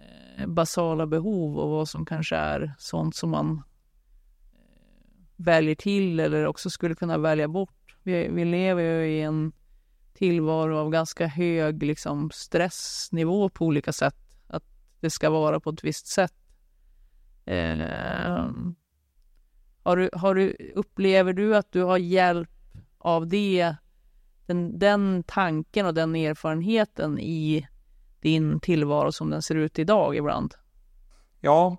eh, 0.00 0.46
basala 0.46 1.06
behov 1.06 1.58
och 1.58 1.70
vad 1.70 1.88
som 1.88 2.06
kanske 2.06 2.36
är 2.36 2.74
sånt 2.78 3.16
som 3.16 3.30
man 3.30 3.62
eh, 4.52 4.60
väljer 5.36 5.74
till 5.74 6.20
eller 6.20 6.46
också 6.46 6.70
skulle 6.70 6.94
kunna 6.94 7.18
välja 7.18 7.48
bort 7.48 7.84
vi, 8.04 8.28
vi 8.28 8.44
lever 8.44 8.82
ju 8.82 9.06
i 9.06 9.22
en 9.22 9.52
tillvaro 10.24 10.76
av 10.76 10.90
ganska 10.90 11.26
hög 11.26 11.82
liksom, 11.82 12.30
stressnivå 12.30 13.48
på 13.48 13.64
olika 13.64 13.92
sätt. 13.92 14.16
Att 14.46 14.64
det 15.00 15.10
ska 15.10 15.30
vara 15.30 15.60
på 15.60 15.70
ett 15.70 15.84
visst 15.84 16.06
sätt. 16.06 16.34
Eh, 17.44 18.46
har 19.82 19.96
du, 19.96 20.10
har 20.12 20.34
du, 20.34 20.72
upplever 20.74 21.32
du 21.32 21.56
att 21.56 21.72
du 21.72 21.82
har 21.82 21.98
hjälp 21.98 22.50
av 22.98 23.26
det, 23.26 23.74
den, 24.46 24.78
den 24.78 25.22
tanken 25.26 25.86
och 25.86 25.94
den 25.94 26.14
erfarenheten 26.14 27.18
i 27.18 27.66
din 28.20 28.60
tillvaro 28.60 29.12
som 29.12 29.30
den 29.30 29.42
ser 29.42 29.54
ut 29.54 29.78
idag 29.78 30.16
ibland? 30.16 30.54
Ja, 31.40 31.76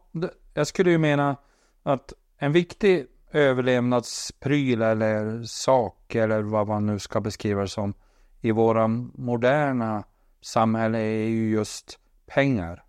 jag 0.54 0.68
skulle 0.68 0.92
ju 0.92 0.98
mena 0.98 1.38
att 1.84 2.14
en 2.38 2.52
viktig 2.52 3.08
överlevnadspryl 3.32 4.82
eller 4.82 5.44
sak 5.44 6.16
eller 6.16 6.42
vad 6.42 6.68
man 6.68 6.86
nu 6.86 7.00
ska 7.00 7.22
beskriva 7.22 7.62
det 7.62 7.68
som 7.68 7.94
i 8.46 8.52
våra 8.52 8.88
moderna 9.14 10.04
samhälle 10.42 10.98
är 10.98 11.28
ju 11.28 11.50
just 11.50 12.00
pengar. 12.26 12.84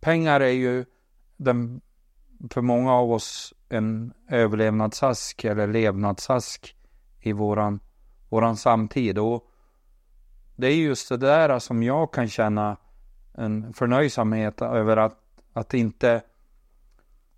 Pengar 0.00 0.40
är 0.40 0.52
ju 0.52 0.84
den, 1.36 1.80
för 2.50 2.60
många 2.60 2.92
av 2.92 3.12
oss 3.12 3.54
en 3.68 4.12
överlevnadsask 4.28 5.44
eller 5.44 5.66
levnadsask 5.66 6.76
i 7.20 7.32
våran, 7.32 7.80
våran 8.28 8.56
samtid. 8.56 9.18
Och 9.18 9.50
det 10.56 10.66
är 10.66 10.76
just 10.76 11.08
det 11.08 11.16
där 11.16 11.58
som 11.58 11.82
jag 11.82 12.12
kan 12.12 12.28
känna 12.28 12.76
en 13.34 13.72
förnöjsamhet 13.74 14.62
över 14.62 14.96
att, 14.96 15.18
att 15.52 15.74
inte 15.74 16.22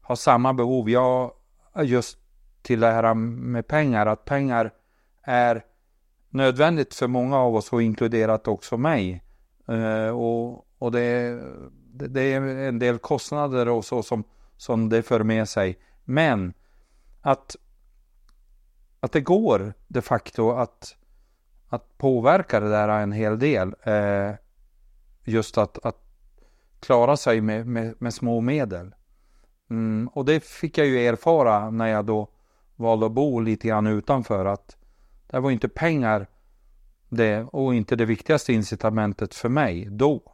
ha 0.03 0.17
samma 0.17 0.53
behov. 0.53 0.91
Jag 0.91 1.33
just 1.83 2.19
till 2.63 2.81
det 2.81 2.91
här 2.91 3.15
med 3.15 3.67
pengar, 3.67 4.07
att 4.07 4.25
pengar 4.25 4.71
är 5.23 5.65
nödvändigt 6.37 6.95
för 6.95 7.07
många 7.07 7.39
av 7.39 7.57
oss 7.57 7.73
och 7.73 7.83
inkluderat 7.83 8.49
också 8.49 8.77
mig. 8.77 9.23
Eh, 9.69 10.09
och, 10.09 10.67
och 10.79 10.93
det, 10.93 11.41
det, 11.93 12.07
det, 12.09 12.23
är 12.23 12.41
en 12.41 12.79
del 12.79 12.99
kostnader 12.99 13.69
och 13.69 13.85
så 13.85 14.03
som, 14.03 14.25
som 14.57 14.89
det 14.89 15.03
för 15.03 15.23
med 15.23 15.49
sig. 15.49 15.79
Men 16.05 16.55
att, 17.21 17.57
att 19.01 19.13
det 19.13 19.21
går 19.21 19.75
de 19.89 20.03
facto 20.03 20.51
att, 20.51 20.97
att 21.69 21.99
påverka 21.99 22.61
det 22.61 22.69
där 22.69 22.89
en 22.89 23.13
hel 23.13 23.39
del. 23.39 23.75
Eh, 23.83 24.33
just 25.25 25.59
att, 25.59 25.87
att 25.87 26.07
klara 26.81 27.17
sig 27.17 27.41
med, 27.41 27.67
med, 27.67 27.95
med 27.99 28.15
små 28.15 28.41
medel. 28.41 28.95
Mm, 29.71 30.09
och 30.09 30.25
det 30.25 30.45
fick 30.45 30.79
jag 30.79 30.87
ju 30.87 31.07
erfara 31.07 31.71
när 31.71 31.87
jag 31.87 32.05
då 32.05 32.29
valde 32.77 33.07
att 33.07 33.13
bo 33.13 33.41
lite 33.41 33.69
grann 33.69 33.87
utanför 33.87 34.45
att 34.45 34.77
det 35.27 35.41
var 35.41 35.51
inte 35.51 35.69
pengar 35.69 36.27
det 37.09 37.43
och 37.43 37.75
inte 37.75 37.97
det 37.97 38.05
viktigaste 38.05 38.53
incitamentet 38.53 39.35
för 39.35 39.49
mig 39.49 39.89
då. 39.91 40.33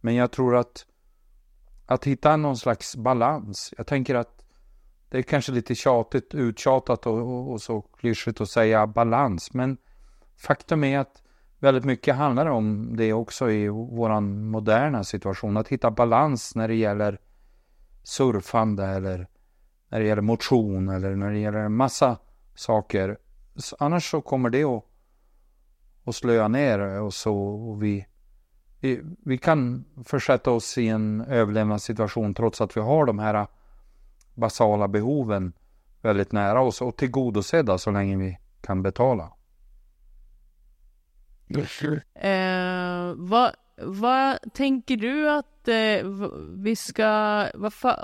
Men 0.00 0.14
jag 0.14 0.30
tror 0.32 0.56
att 0.56 0.86
att 1.86 2.04
hitta 2.04 2.36
någon 2.36 2.56
slags 2.56 2.96
balans. 2.96 3.74
Jag 3.76 3.86
tänker 3.86 4.14
att 4.14 4.44
det 5.08 5.18
är 5.18 5.22
kanske 5.22 5.52
lite 5.52 5.74
tjatigt, 5.74 6.34
uttjatat 6.34 7.06
och, 7.06 7.18
och, 7.18 7.52
och 7.52 7.62
så 7.62 7.80
klyschigt 7.80 8.40
att 8.40 8.50
säga 8.50 8.86
balans. 8.86 9.54
Men 9.54 9.76
faktum 10.36 10.84
är 10.84 10.98
att 10.98 11.22
väldigt 11.58 11.84
mycket 11.84 12.14
handlar 12.14 12.46
om 12.46 12.96
det 12.96 13.12
också 13.12 13.50
i 13.50 13.68
våran 13.68 14.44
moderna 14.44 15.04
situation. 15.04 15.56
Att 15.56 15.68
hitta 15.68 15.90
balans 15.90 16.54
när 16.54 16.68
det 16.68 16.74
gäller 16.74 17.18
surfande 18.02 18.86
eller 18.86 19.28
när 19.88 20.00
det 20.00 20.06
gäller 20.06 20.22
motion 20.22 20.88
eller 20.88 21.16
när 21.16 21.30
det 21.30 21.38
gäller 21.38 21.58
en 21.58 21.74
massa 21.74 22.16
saker. 22.60 23.18
Annars 23.78 24.10
så 24.10 24.20
kommer 24.20 24.50
det 24.50 24.64
att, 24.64 24.84
att 26.04 26.14
slöa 26.14 26.48
ner 26.48 26.78
och 27.00 27.14
så 27.14 27.36
och 27.36 27.82
vi, 27.82 28.06
vi 29.24 29.38
kan 29.38 29.84
försätta 30.04 30.50
oss 30.50 30.78
i 30.78 30.88
en 30.88 31.20
överlevnadssituation 31.20 32.34
trots 32.34 32.60
att 32.60 32.76
vi 32.76 32.80
har 32.80 33.06
de 33.06 33.18
här 33.18 33.46
basala 34.34 34.88
behoven 34.88 35.52
väldigt 36.02 36.32
nära 36.32 36.60
oss 36.60 36.82
och 36.82 36.96
tillgodosedda 36.96 37.78
så 37.78 37.90
länge 37.90 38.16
vi 38.16 38.38
kan 38.60 38.82
betala. 38.82 39.32
Eh, 42.14 43.14
vad, 43.16 43.50
vad 43.76 44.52
tänker 44.52 44.96
du 44.96 45.30
att 45.30 45.68
eh, 45.68 46.06
vi 46.56 46.76
ska, 46.76 47.46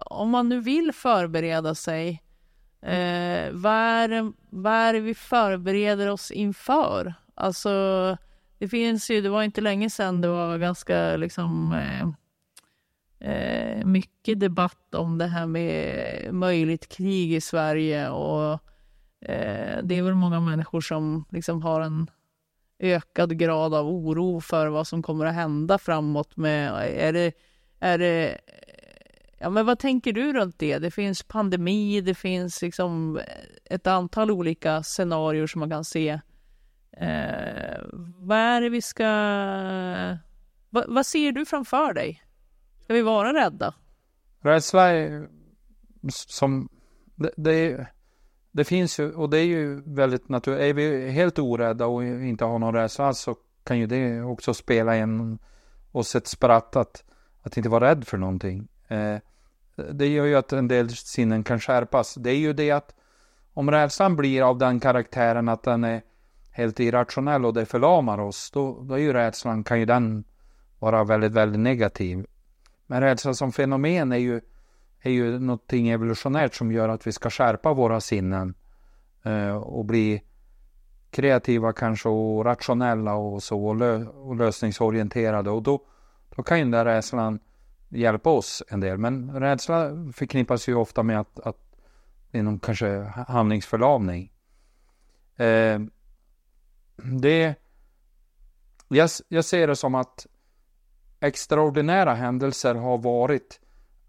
om 0.07 0.31
man 0.31 0.49
nu 0.49 0.61
vill 0.61 0.93
förbereda 0.93 1.75
sig, 1.75 2.23
eh, 2.83 3.53
vad, 3.53 3.75
är, 3.75 4.33
vad 4.51 4.73
är 4.73 4.93
det 4.93 5.01
vi 5.01 5.15
förbereder 5.15 6.11
oss 6.11 6.31
inför? 6.31 7.15
Alltså, 7.35 8.17
det 8.59 8.69
finns 8.69 9.11
ju, 9.11 9.21
det 9.21 9.29
var 9.29 9.43
inte 9.43 9.61
länge 9.61 9.91
sedan 9.91 10.21
det 10.21 10.29
var 10.29 10.59
ganska 10.59 11.17
liksom 11.17 11.73
eh, 11.73 12.09
eh, 13.31 13.85
mycket 13.85 14.41
debatt 14.41 14.95
om 14.95 15.19
det 15.19 15.27
här 15.27 15.47
med 15.47 16.35
möjligt 16.35 16.89
krig 16.89 17.33
i 17.33 17.41
Sverige 17.41 18.09
och 18.09 18.53
eh, 19.21 19.79
det 19.83 19.99
är 19.99 20.03
väl 20.03 20.15
många 20.15 20.41
människor 20.41 20.81
som 20.81 21.25
liksom 21.31 21.63
har 21.63 21.81
en 21.81 22.11
ökad 22.79 23.39
grad 23.39 23.75
av 23.75 23.89
oro 23.89 24.41
för 24.41 24.67
vad 24.67 24.87
som 24.87 25.03
kommer 25.03 25.27
att 25.27 25.35
hända 25.35 25.79
framåt 25.79 26.37
med, 26.37 26.73
är 26.99 27.13
det, 27.13 27.33
är 27.81 27.99
det 27.99 28.39
Ja, 29.39 29.51
men 29.51 29.67
vad 29.67 29.79
tänker 29.79 30.13
du 30.13 30.33
runt 30.33 30.59
det? 30.59 30.79
Det 30.79 30.91
finns 30.91 31.23
pandemi, 31.23 32.01
det 32.01 32.15
finns 32.15 32.63
liksom 32.63 33.17
eh, 33.17 33.25
ett 33.65 33.87
antal 33.87 34.31
olika 34.31 34.83
scenarier 34.83 35.47
som 35.47 35.59
man 35.59 35.71
kan 35.71 35.85
se. 35.85 36.21
Eh, 36.93 37.83
vad 38.17 38.39
är 38.39 38.61
det 38.61 38.69
vi 38.69 38.83
ska... 38.83 39.05
Va, 40.71 40.85
vad 40.89 41.07
ser 41.07 41.33
du 41.33 41.47
framför 41.47 41.93
dig? 41.93 42.23
Ska 42.83 42.95
vi 42.95 43.03
vara 43.03 43.33
rädda? 43.33 43.75
Rädsla 44.41 44.89
är 44.89 45.29
som... 46.11 46.69
Det, 47.15 47.31
det, 47.37 47.87
det, 48.53 48.65
finns 48.65 49.01
ju, 49.01 49.13
och 49.13 49.31
det 49.31 49.39
är 49.39 49.45
ju 49.45 49.83
väldigt 49.87 50.29
naturligt. 50.29 50.61
Är 50.61 50.75
vi 50.75 51.11
helt 51.11 51.39
orädda 51.39 51.87
och 51.87 52.05
inte 52.05 52.45
har 52.45 52.59
någon 52.59 52.75
rädsla 52.75 53.15
så 53.15 53.37
kan 53.65 53.79
ju 53.79 53.87
det 53.87 54.23
också 54.23 54.55
spela 54.55 54.97
en 54.97 55.39
oss 55.93 56.17
ett 56.17 56.27
spratt 56.27 56.77
att, 56.77 57.05
att 57.43 57.57
inte 57.57 57.69
vara 57.69 57.91
rädd 57.91 58.07
för 58.07 58.19
någonting. 58.19 58.69
Eh, 58.89 59.17
det 59.93 60.07
gör 60.07 60.25
ju 60.25 60.37
att 60.37 60.53
en 60.53 60.69
del 60.69 60.91
sinnen 60.91 61.45
kan 61.45 61.61
skärpas. 61.61 62.15
Det 62.15 62.31
är 62.31 62.37
ju 62.37 62.53
det 62.53 62.71
att 62.71 62.95
om 63.55 63.71
rädslan 63.71 64.17
blir 64.17 64.43
av 64.43 64.59
den 64.59 64.81
karaktären 64.81 65.49
att 65.49 65.63
den 65.63 65.85
är 65.85 66.03
helt 66.51 66.81
irrationell 66.81 67.45
och 67.45 67.55
det 67.55 67.67
förlamar 67.67 68.19
oss, 68.19 68.51
då, 68.51 68.83
då 68.83 68.95
är 68.95 68.99
ju 68.99 69.13
rädslan, 69.13 69.65
kan 69.65 69.81
ju 69.81 69.87
den 69.87 70.25
vara 70.79 71.05
väldigt, 71.05 71.33
väldigt 71.33 71.61
negativ. 71.61 72.27
Men 72.87 73.01
rädsla 73.01 73.35
som 73.35 73.53
fenomen 73.53 74.13
är 74.13 74.17
ju, 74.17 74.41
är 75.01 75.11
ju 75.11 75.39
någonting 75.39 75.89
evolutionärt 75.89 76.55
som 76.55 76.73
gör 76.73 76.89
att 76.89 77.07
vi 77.07 77.13
ska 77.13 77.31
skärpa 77.31 77.73
våra 77.73 78.01
sinnen 78.01 78.55
eh, 79.23 79.57
och 79.57 79.85
bli 79.85 80.23
kreativa 81.11 81.73
kanske 81.73 82.09
och 82.09 82.45
rationella 82.45 83.15
och 83.15 83.43
så 83.43 83.67
och, 83.67 83.77
lö 83.77 84.05
och 84.05 84.37
lösningsorienterade 84.37 85.51
och 85.51 85.63
då, 85.63 85.81
då 86.37 86.43
kan 86.43 86.59
ju 86.59 86.65
den 86.65 86.71
där 86.71 86.85
rädslan 86.85 87.39
hjälpa 87.89 88.31
oss 88.31 88.63
en 88.69 88.81
del. 88.81 88.99
Men 88.99 89.41
rädsla 89.41 89.91
förknippas 90.13 90.69
ju 90.69 90.75
ofta 90.75 91.03
med 91.03 91.21
att, 91.21 91.41
att 91.41 91.57
det 92.31 92.39
är 92.39 92.43
någon 92.43 92.59
kanske 92.59 93.03
handlingsförlamning. 93.29 94.33
Eh, 95.37 95.81
det, 96.97 97.55
jag, 98.89 99.11
jag 99.29 99.45
ser 99.45 99.67
det 99.67 99.77
som 99.77 99.95
att 99.95 100.27
extraordinära 101.21 102.15
händelser 102.15 102.75
har 102.75 102.99
varit 102.99 103.61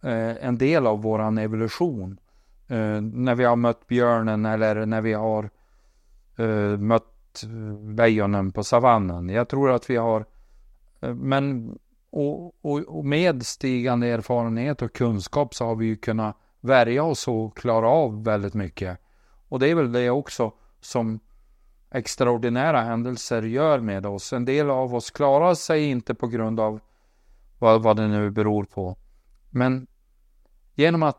eh, 0.02 0.46
en 0.46 0.58
del 0.58 0.88
av 0.88 1.02
våran 1.02 1.38
evolution. 1.38 2.20
Eh, 2.68 3.02
när 3.02 3.36
vi 3.36 3.44
har 3.44 3.56
mött 3.56 3.88
björnen 3.88 4.46
eller 4.46 4.86
när 4.86 5.02
vi 5.02 5.14
har 5.14 5.50
eh, 6.38 6.78
mött 6.78 7.44
eh, 7.44 7.96
lejonen 7.96 8.52
på 8.52 8.64
savannen. 8.64 9.30
Jag 9.30 9.50
tror 9.50 9.72
att 9.72 9.90
vi 9.90 9.96
har, 9.96 10.26
eh, 11.02 11.14
men 11.14 11.78
och, 12.18 12.56
och, 12.62 12.80
och, 12.80 13.06
med 13.06 13.46
stigande 13.46 14.08
erfarenhet 14.08 14.82
och 14.82 14.94
kunskap 14.94 15.56
så 15.56 15.66
har 15.66 15.76
vi 15.76 15.86
ju 15.86 15.96
kunnat 15.96 16.38
värja 16.62 17.04
oss 17.04 17.28
och 17.28 17.58
klara 17.58 17.90
av 17.90 18.24
väldigt 18.24 18.54
mycket. 18.54 19.00
Och 19.50 19.60
det 19.60 19.68
är 19.68 19.76
väl 19.76 19.92
det 19.92 20.10
också 20.10 20.54
som 20.82 21.20
extraordinära 21.92 22.82
händelser 22.82 23.42
gör 23.42 23.80
med 23.80 24.06
oss. 24.06 24.34
En 24.34 24.46
del 24.46 24.70
av 24.70 24.96
oss 24.96 25.12
klarar 25.12 25.54
sig 25.54 25.84
inte 25.84 26.16
på 26.16 26.28
grund 26.28 26.60
av 26.60 26.80
vad, 27.60 27.84
vad 27.84 27.98
det 27.98 28.08
nu 28.08 28.32
beror 28.32 28.64
på. 28.64 28.98
Men 29.50 29.88
genom 30.74 31.04
att 31.04 31.18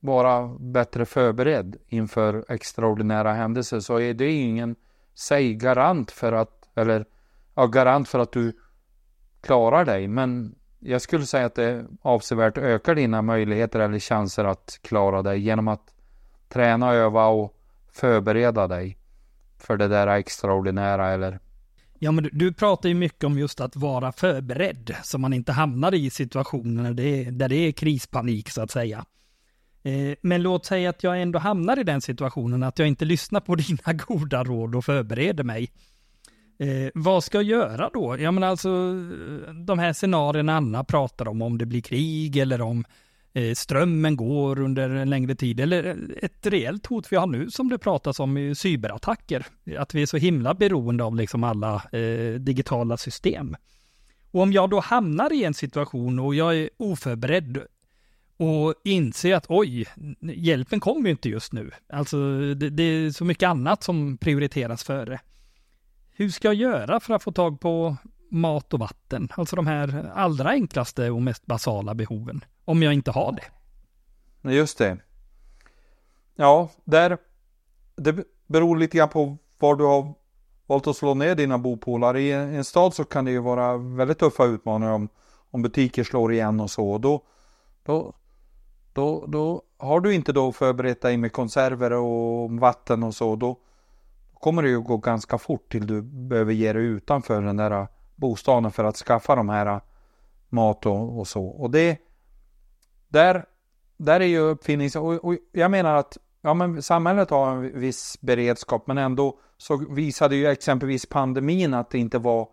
vara 0.00 0.48
bättre 0.58 1.06
förberedd 1.06 1.76
inför 1.86 2.44
extraordinära 2.48 3.32
händelser 3.32 3.80
så 3.80 4.00
är 4.00 4.14
det 4.14 4.32
ingen 4.32 4.76
säg 5.14 5.54
garant 5.54 6.10
för 6.10 6.32
att, 6.32 6.68
eller 6.74 7.06
ja, 7.54 7.66
garant 7.66 8.08
för 8.08 8.18
att 8.18 8.32
du 8.32 8.52
klarar 9.46 9.84
dig. 9.84 10.08
Men 10.08 10.54
jag 10.80 11.02
skulle 11.02 11.26
säga 11.26 11.46
att 11.46 11.54
det 11.54 11.86
avsevärt 12.02 12.58
ökar 12.58 12.94
dina 12.94 13.22
möjligheter 13.22 13.80
eller 13.80 13.98
chanser 13.98 14.44
att 14.44 14.78
klara 14.82 15.22
dig 15.22 15.40
genom 15.40 15.68
att 15.68 15.94
träna, 16.48 16.92
öva 16.92 17.26
och 17.26 17.54
förbereda 17.92 18.68
dig 18.68 18.98
för 19.58 19.76
det 19.76 19.88
där 19.88 20.06
extraordinära 20.06 21.10
eller 21.10 21.38
Ja, 21.98 22.12
men 22.12 22.24
du, 22.24 22.30
du, 22.32 22.52
pratar 22.52 22.88
ju 22.88 22.94
mycket 22.94 23.24
om 23.24 23.38
just 23.38 23.60
att 23.60 23.76
vara 23.76 24.12
förberedd, 24.12 24.94
så 25.02 25.18
man 25.18 25.32
inte 25.32 25.52
hamnar 25.52 25.94
i 25.94 26.10
situationer 26.10 26.84
där 26.84 26.94
det 26.94 27.24
är, 27.24 27.30
där 27.30 27.48
det 27.48 27.56
är 27.56 27.72
krispanik, 27.72 28.50
så 28.50 28.62
att 28.62 28.70
säga. 28.70 29.04
Eh, 29.82 30.14
men 30.20 30.42
låt 30.42 30.66
säga 30.66 30.90
att 30.90 31.02
jag 31.02 31.22
ändå 31.22 31.38
hamnar 31.38 31.78
i 31.78 31.84
den 31.84 32.00
situationen, 32.00 32.62
att 32.62 32.78
jag 32.78 32.88
inte 32.88 33.04
lyssnar 33.04 33.40
på 33.40 33.54
dina 33.54 33.92
goda 33.92 34.44
råd 34.44 34.74
och 34.74 34.84
förbereder 34.84 35.44
mig. 35.44 35.70
Eh, 36.58 36.90
vad 36.94 37.24
ska 37.24 37.38
jag 37.38 37.44
göra 37.44 37.90
då? 37.94 38.16
Ja 38.18 38.30
men 38.30 38.42
alltså 38.42 38.68
de 39.66 39.78
här 39.78 39.92
scenarierna 39.92 40.56
Anna 40.56 40.84
pratar 40.84 41.28
om, 41.28 41.42
om 41.42 41.58
det 41.58 41.66
blir 41.66 41.80
krig 41.80 42.36
eller 42.36 42.60
om 42.60 42.84
eh, 43.32 43.54
strömmen 43.54 44.16
går 44.16 44.60
under 44.60 44.90
en 44.90 45.10
längre 45.10 45.34
tid 45.34 45.60
eller 45.60 45.96
ett 46.22 46.46
reellt 46.46 46.86
hot 46.86 47.12
vi 47.12 47.16
har 47.16 47.26
nu 47.26 47.50
som 47.50 47.68
det 47.68 47.78
pratas 47.78 48.20
om 48.20 48.38
i 48.38 48.54
cyberattacker. 48.54 49.46
Att 49.78 49.94
vi 49.94 50.02
är 50.02 50.06
så 50.06 50.16
himla 50.16 50.54
beroende 50.54 51.04
av 51.04 51.16
liksom 51.16 51.44
alla 51.44 51.74
eh, 51.92 52.34
digitala 52.34 52.96
system. 52.96 53.56
Och 54.30 54.42
om 54.42 54.52
jag 54.52 54.70
då 54.70 54.80
hamnar 54.80 55.32
i 55.32 55.44
en 55.44 55.54
situation 55.54 56.18
och 56.18 56.34
jag 56.34 56.56
är 56.56 56.70
oförberedd 56.76 57.62
och 58.36 58.74
inser 58.84 59.34
att 59.34 59.46
oj, 59.48 59.86
hjälpen 60.20 60.80
kommer 60.80 61.04
ju 61.04 61.10
inte 61.10 61.28
just 61.28 61.52
nu. 61.52 61.70
Alltså 61.88 62.16
det, 62.54 62.70
det 62.70 62.82
är 62.82 63.10
så 63.10 63.24
mycket 63.24 63.48
annat 63.48 63.82
som 63.82 64.18
prioriteras 64.18 64.84
före 64.84 65.20
hur 66.16 66.28
ska 66.28 66.48
jag 66.48 66.54
göra 66.54 67.00
för 67.00 67.14
att 67.14 67.22
få 67.22 67.32
tag 67.32 67.60
på 67.60 67.96
mat 68.30 68.74
och 68.74 68.80
vatten? 68.80 69.28
Alltså 69.36 69.56
de 69.56 69.66
här 69.66 70.10
allra 70.14 70.50
enklaste 70.50 71.10
och 71.10 71.22
mest 71.22 71.46
basala 71.46 71.94
behoven. 71.94 72.44
Om 72.64 72.82
jag 72.82 72.94
inte 72.94 73.10
har 73.10 73.32
det. 73.32 74.54
Just 74.54 74.78
det. 74.78 74.98
Ja, 76.34 76.70
där. 76.84 77.18
Det 77.96 78.24
beror 78.46 78.76
lite 78.76 78.96
grann 78.96 79.08
på 79.08 79.36
var 79.58 79.76
du 79.76 79.84
har 79.84 80.14
valt 80.66 80.86
att 80.86 80.96
slå 80.96 81.14
ner 81.14 81.34
dina 81.34 81.58
bopålar. 81.58 82.16
I 82.16 82.32
en 82.32 82.64
stad 82.64 82.94
så 82.94 83.04
kan 83.04 83.24
det 83.24 83.30
ju 83.30 83.38
vara 83.38 83.76
väldigt 83.76 84.18
tuffa 84.18 84.44
utmaningar 84.44 84.92
om, 84.92 85.08
om 85.50 85.62
butiker 85.62 86.04
slår 86.04 86.32
igen 86.32 86.60
och 86.60 86.70
så. 86.70 86.98
Då, 86.98 87.22
då, 87.82 88.14
då, 88.92 89.26
då 89.26 89.62
har 89.78 90.00
du 90.00 90.14
inte 90.14 90.32
då 90.32 90.52
förberett 90.52 91.02
dig 91.02 91.16
med 91.16 91.32
konserver 91.32 91.92
och 91.92 92.50
vatten 92.50 93.02
och 93.02 93.14
så. 93.14 93.36
Då, 93.36 93.58
kommer 94.40 94.62
det 94.62 94.68
ju 94.68 94.80
gå 94.80 94.96
ganska 94.96 95.38
fort 95.38 95.72
till 95.72 95.86
du 95.86 96.02
behöver 96.02 96.52
ge 96.52 96.72
dig 96.72 96.84
utanför 96.84 97.42
den 97.42 97.56
där 97.56 97.70
äh, 97.70 97.86
bostaden 98.16 98.70
för 98.70 98.84
att 98.84 98.96
skaffa 98.96 99.34
de 99.34 99.48
här 99.48 99.66
äh, 99.66 99.80
mat 100.48 100.86
och, 100.86 101.18
och 101.18 101.28
så. 101.28 101.46
Och 101.46 101.70
det 101.70 101.98
där, 103.08 103.44
där 103.96 104.20
är 104.20 104.24
ju 104.26 104.38
uppfinnings... 104.38 104.96
Och, 104.96 105.24
och, 105.24 105.36
jag 105.52 105.70
menar 105.70 105.94
att 105.94 106.18
ja, 106.42 106.54
men 106.54 106.82
samhället 106.82 107.30
har 107.30 107.50
en 107.50 107.80
viss 107.80 108.20
beredskap 108.20 108.86
men 108.86 108.98
ändå 108.98 109.38
så 109.56 109.76
visade 109.94 110.36
ju 110.36 110.46
exempelvis 110.46 111.06
pandemin 111.06 111.74
att 111.74 111.90
det 111.90 111.98
inte 111.98 112.18
var 112.18 112.48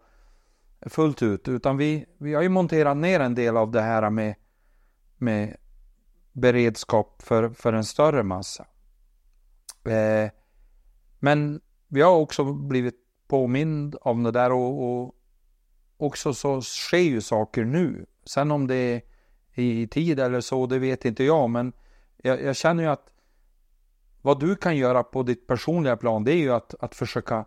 fullt 0.85 1.21
ut 1.21 1.47
utan 1.47 1.77
vi, 1.77 2.05
vi 2.17 2.33
har 2.33 2.41
ju 2.41 2.49
monterat 2.49 2.97
ner 2.97 3.19
en 3.19 3.35
del 3.35 3.57
av 3.57 3.71
det 3.71 3.81
här 3.81 4.09
med, 4.09 4.35
med 5.17 5.55
beredskap 6.31 7.21
för, 7.21 7.49
för 7.49 7.73
en 7.73 7.85
större 7.85 8.23
massa. 8.23 8.65
Eh, 9.85 10.31
men 11.19 11.61
vi 11.93 12.01
har 12.01 12.15
också 12.15 12.53
blivit 12.53 12.95
påmind 13.27 13.95
om 14.01 14.23
det 14.23 14.31
där 14.31 14.51
och, 14.51 14.83
och 14.83 15.15
också 15.97 16.33
så 16.33 16.61
sker 16.61 16.97
ju 16.97 17.21
saker 17.21 17.65
nu. 17.65 18.05
Sen 18.25 18.51
om 18.51 18.67
det 18.67 18.75
är 18.75 19.01
i 19.53 19.87
tid 19.87 20.19
eller 20.19 20.41
så, 20.41 20.65
det 20.65 20.79
vet 20.79 21.05
inte 21.05 21.23
jag, 21.23 21.49
men 21.49 21.73
jag, 22.17 22.41
jag, 22.41 22.55
känner 22.55 22.83
ju 22.83 22.89
att 22.89 23.09
vad 24.21 24.39
du 24.39 24.55
kan 24.55 24.77
göra 24.77 25.03
på 25.03 25.23
ditt 25.23 25.47
personliga 25.47 25.97
plan, 25.97 26.23
det 26.23 26.31
är 26.31 26.37
ju 26.37 26.53
att, 26.53 26.75
att 26.79 26.95
försöka 26.95 27.45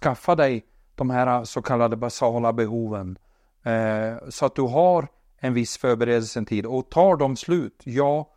skaffa 0.00 0.34
dig 0.34 0.66
de 0.94 1.10
här 1.10 1.44
så 1.44 1.62
kallade 1.62 1.96
basala 1.96 2.52
behoven. 2.52 3.18
Eh, 3.62 4.28
så 4.28 4.46
att 4.46 4.54
du 4.54 4.62
har 4.62 5.08
en 5.38 5.54
viss 5.54 5.78
förberedelsetid 5.78 6.66
och 6.66 6.90
tar 6.90 7.16
de 7.16 7.36
slut, 7.36 7.82
ja, 7.84 8.32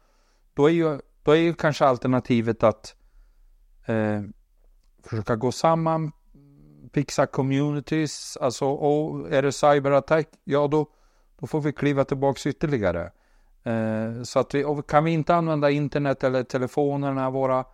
då 0.54 0.66
är 0.66 0.74
ju, 0.74 1.00
då 1.24 1.32
är 1.32 1.42
ju 1.42 1.54
kanske 1.54 1.86
alternativet 1.86 2.64
att 2.64 2.96
eh, 3.86 4.22
försöka 5.04 5.36
gå 5.36 5.52
samman, 5.52 6.12
fixa 6.94 7.26
communities, 7.26 8.38
alltså 8.42 8.66
och 8.66 9.32
är 9.32 9.42
det 9.42 9.52
cyberattack, 9.52 10.28
ja 10.44 10.68
då, 10.68 10.88
då 11.40 11.48
får 11.48 11.62
vi 11.62 11.74
kliva 11.74 12.06
tillbaks 12.06 12.48
ytterligare. 12.48 13.12
Eh, 13.64 14.24
så 14.24 14.40
att 14.40 14.54
vi, 14.54 14.64
och 14.64 14.90
kan 14.90 15.04
vi 15.04 15.12
inte 15.12 15.36
använda 15.36 15.70
internet 15.70 16.24
eller 16.24 16.44
telefonerna 16.44 17.30
våra, 17.30 17.66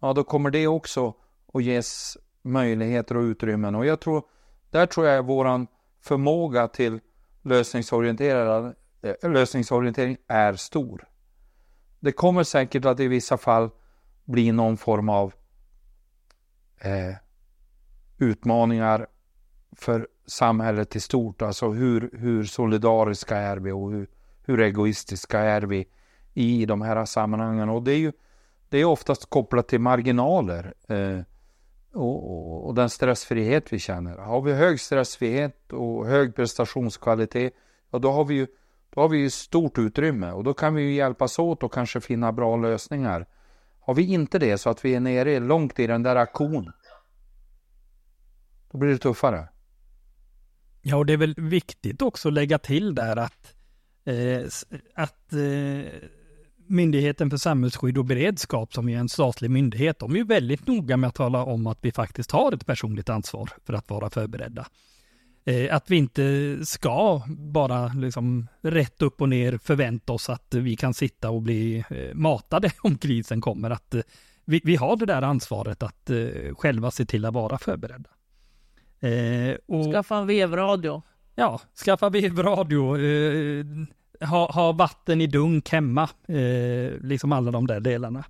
ja 0.00 0.12
då 0.12 0.24
kommer 0.24 0.50
det 0.50 0.66
också 0.66 1.14
att 1.54 1.62
ges 1.62 2.16
möjligheter 2.42 3.16
och 3.16 3.22
utrymmen. 3.22 3.74
Och 3.74 3.86
jag 3.86 4.00
tror, 4.00 4.22
där 4.70 4.86
tror 4.86 5.06
jag 5.06 5.26
våran 5.26 5.66
förmåga 6.00 6.68
till 6.68 7.00
lösningsorienterad 7.42 8.74
eh, 9.02 9.30
lösningsorientering 9.30 10.16
är 10.28 10.52
stor. 10.52 11.08
Det 12.00 12.12
kommer 12.12 12.42
säkert 12.42 12.84
att 12.84 13.00
i 13.00 13.08
vissa 13.08 13.36
fall 13.36 13.70
bli 14.24 14.52
någon 14.52 14.76
form 14.76 15.08
av 15.08 15.32
eh, 16.84 17.14
utmaningar 18.18 19.06
för 19.76 20.08
samhället 20.26 20.96
i 20.96 21.00
stort. 21.00 21.42
Alltså 21.42 21.68
hur, 21.68 22.10
hur 22.12 22.44
solidariska 22.44 23.36
är 23.36 23.56
vi 23.56 23.72
och 23.72 23.92
hur, 23.92 24.08
hur 24.44 24.60
egoistiska 24.60 25.38
är 25.38 25.62
vi 25.62 25.88
i 26.34 26.66
de 26.66 26.82
här 26.82 27.04
sammanhangen. 27.04 27.68
Och 27.68 27.82
det 27.82 27.92
är 27.92 27.98
ju 27.98 28.12
det 28.68 28.78
är 28.78 28.84
oftast 28.84 29.30
kopplat 29.30 29.68
till 29.68 29.80
marginaler 29.80 30.74
eh, 30.88 31.20
och, 31.92 32.32
och, 32.32 32.66
och, 32.66 32.74
den 32.74 32.90
stressfrihet 32.90 33.72
vi 33.72 33.78
känner. 33.78 34.18
Har 34.18 34.40
vi 34.40 34.52
hög 34.52 34.80
stressfrihet 34.80 35.72
och 35.72 36.06
hög 36.06 36.34
prestationskvalitet, 36.36 37.52
ja 37.90 37.98
då 37.98 38.12
har 38.12 38.24
vi 38.24 38.34
ju 38.34 38.46
då 38.94 39.00
har 39.00 39.08
vi 39.08 39.18
ju 39.18 39.30
stort 39.30 39.78
utrymme 39.78 40.32
och 40.32 40.44
då 40.44 40.54
kan 40.54 40.74
vi 40.74 40.82
ju 40.82 40.92
hjälpas 40.94 41.38
åt 41.38 41.62
och 41.62 41.72
kanske 41.72 42.00
finna 42.00 42.32
bra 42.32 42.56
lösningar. 42.56 43.26
Har 43.82 43.94
vi 43.94 44.02
inte 44.02 44.38
det 44.38 44.58
så 44.58 44.70
att 44.70 44.84
vi 44.84 44.94
är 44.94 45.00
nere 45.00 45.40
långt 45.40 45.78
i 45.78 45.86
den 45.86 46.02
där 46.02 46.16
aktionen, 46.16 46.72
då 48.70 48.78
blir 48.78 48.90
det 48.90 48.98
tuffare. 48.98 49.48
Ja, 50.82 50.96
och 50.96 51.06
det 51.06 51.12
är 51.12 51.16
väl 51.16 51.34
viktigt 51.38 52.02
också 52.02 52.28
att 52.28 52.34
lägga 52.34 52.58
till 52.58 52.94
där 52.94 53.16
att, 53.16 53.54
eh, 54.04 54.44
att 54.94 55.32
eh, 55.32 56.08
Myndigheten 56.66 57.30
för 57.30 57.36
samhällsskydd 57.36 57.98
och 57.98 58.04
beredskap, 58.04 58.74
som 58.74 58.88
är 58.88 58.98
en 58.98 59.08
statlig 59.08 59.50
myndighet, 59.50 59.98
de 59.98 60.12
är 60.12 60.16
ju 60.16 60.24
väldigt 60.24 60.66
noga 60.66 60.96
med 60.96 61.08
att 61.08 61.14
tala 61.14 61.44
om 61.44 61.66
att 61.66 61.78
vi 61.80 61.92
faktiskt 61.92 62.30
har 62.30 62.52
ett 62.52 62.66
personligt 62.66 63.08
ansvar 63.08 63.50
för 63.64 63.72
att 63.72 63.90
vara 63.90 64.10
förberedda. 64.10 64.66
Eh, 65.44 65.76
att 65.76 65.90
vi 65.90 65.96
inte 65.96 66.58
ska 66.62 67.22
bara 67.28 67.86
liksom 67.88 68.48
rätt 68.60 69.02
upp 69.02 69.20
och 69.20 69.28
ner 69.28 69.58
förvänta 69.58 70.12
oss 70.12 70.30
att 70.30 70.54
vi 70.54 70.76
kan 70.76 70.94
sitta 70.94 71.30
och 71.30 71.42
bli 71.42 71.84
eh, 71.90 72.14
matade 72.14 72.72
om 72.82 72.98
krisen 72.98 73.40
kommer. 73.40 73.70
Att 73.70 73.94
eh, 73.94 74.02
vi, 74.44 74.60
vi 74.64 74.76
har 74.76 74.96
det 74.96 75.06
där 75.06 75.22
ansvaret 75.22 75.82
att 75.82 76.10
själva 76.56 76.90
se 76.90 77.04
till 77.04 77.24
att 77.24 77.34
vara 77.34 77.58
förberedda. 77.58 78.10
Och, 79.66 79.92
skaffa 79.92 80.16
en 80.16 80.26
vevradio. 80.26 81.02
Ja, 81.34 81.60
skaffa 81.84 82.08
vevradio. 82.08 82.96
Ha, 84.20 84.52
ha 84.52 84.72
vatten 84.72 85.20
i 85.20 85.26
dunk 85.26 85.68
hemma. 85.68 86.08
liksom 87.00 87.32
alla 87.32 87.50
de 87.50 87.66
där 87.66 87.80
delarna. 87.80 88.24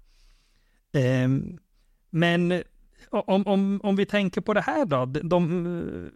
men 2.10 2.62
om, 3.10 3.46
om, 3.46 3.80
om 3.82 3.96
vi 3.96 4.06
tänker 4.06 4.40
på 4.40 4.54
det 4.54 4.60
här 4.60 4.84
då. 4.84 5.04
De, 5.04 6.10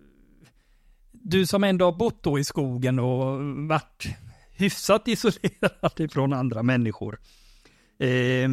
du 1.30 1.46
som 1.46 1.64
ändå 1.64 1.84
har 1.84 1.92
bott 1.92 2.22
då 2.22 2.38
i 2.38 2.44
skogen 2.44 2.98
och 2.98 3.44
varit 3.68 4.06
hyfsat 4.50 5.08
isolerad 5.08 5.92
ifrån 6.00 6.32
andra 6.32 6.62
människor. 6.62 7.18
Eh, 7.98 8.48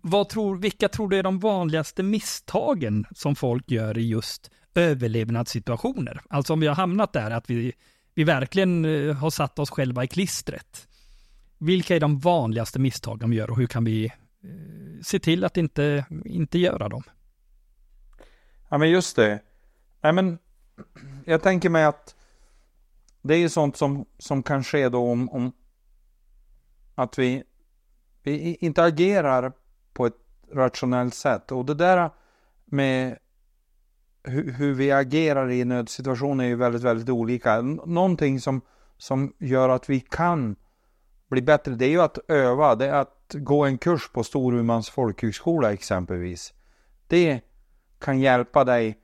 vad 0.00 0.28
tror, 0.28 0.56
vilka 0.56 0.88
tror 0.88 1.08
du 1.08 1.18
är 1.18 1.22
de 1.22 1.38
vanligaste 1.38 2.02
misstagen 2.02 3.04
som 3.14 3.36
folk 3.36 3.70
gör 3.70 3.98
i 3.98 4.08
just 4.08 4.50
överlevnadssituationer? 4.74 6.20
Alltså 6.28 6.52
om 6.52 6.60
vi 6.60 6.66
har 6.66 6.74
hamnat 6.74 7.12
där 7.12 7.30
att 7.30 7.50
vi, 7.50 7.72
vi 8.14 8.24
verkligen 8.24 8.84
eh, 8.84 9.14
har 9.14 9.30
satt 9.30 9.58
oss 9.58 9.70
själva 9.70 10.04
i 10.04 10.06
klistret. 10.06 10.88
Vilka 11.58 11.96
är 11.96 12.00
de 12.00 12.18
vanligaste 12.18 12.78
misstagen 12.78 13.30
vi 13.30 13.36
gör 13.36 13.50
och 13.50 13.56
hur 13.56 13.66
kan 13.66 13.84
vi 13.84 14.04
eh, 14.04 14.10
se 15.02 15.18
till 15.18 15.44
att 15.44 15.56
inte, 15.56 16.04
inte 16.24 16.58
göra 16.58 16.88
dem? 16.88 17.02
Ja 18.68 18.78
men 18.78 18.90
just 18.90 19.16
det. 19.16 19.40
Nej 20.02 20.12
men 20.12 20.38
jag 21.24 21.42
tänker 21.42 21.70
mig 21.70 21.84
att 21.84 22.14
det 23.22 23.34
är 23.34 23.38
ju 23.38 23.48
sånt 23.48 23.76
som, 23.76 24.06
som 24.18 24.42
kan 24.42 24.64
ske 24.64 24.88
då 24.88 25.10
om, 25.10 25.28
om 25.28 25.52
att 26.94 27.18
vi, 27.18 27.42
vi 28.22 28.54
inte 28.54 28.84
agerar 28.84 29.52
på 29.92 30.06
ett 30.06 30.16
rationellt 30.52 31.14
sätt. 31.14 31.52
Och 31.52 31.66
det 31.66 31.74
där 31.74 32.10
med 32.64 33.18
hur, 34.22 34.52
hur 34.52 34.74
vi 34.74 34.92
agerar 34.92 35.50
i 35.50 35.64
nödsituationer 35.64 36.44
är 36.44 36.48
ju 36.48 36.56
väldigt, 36.56 36.82
väldigt 36.82 37.08
olika. 37.08 37.60
Någonting 37.60 38.40
som, 38.40 38.60
som 38.98 39.34
gör 39.38 39.68
att 39.68 39.90
vi 39.90 40.00
kan 40.00 40.56
bli 41.28 41.42
bättre, 41.42 41.74
det 41.74 41.84
är 41.84 41.90
ju 41.90 42.02
att 42.02 42.18
öva. 42.28 42.74
Det 42.74 42.86
är 42.86 43.00
att 43.00 43.34
gå 43.34 43.64
en 43.64 43.78
kurs 43.78 44.10
på 44.12 44.24
Storumans 44.24 44.90
folkhögskola 44.90 45.72
exempelvis. 45.72 46.54
Det 47.06 47.40
kan 47.98 48.20
hjälpa 48.20 48.64
dig 48.64 48.98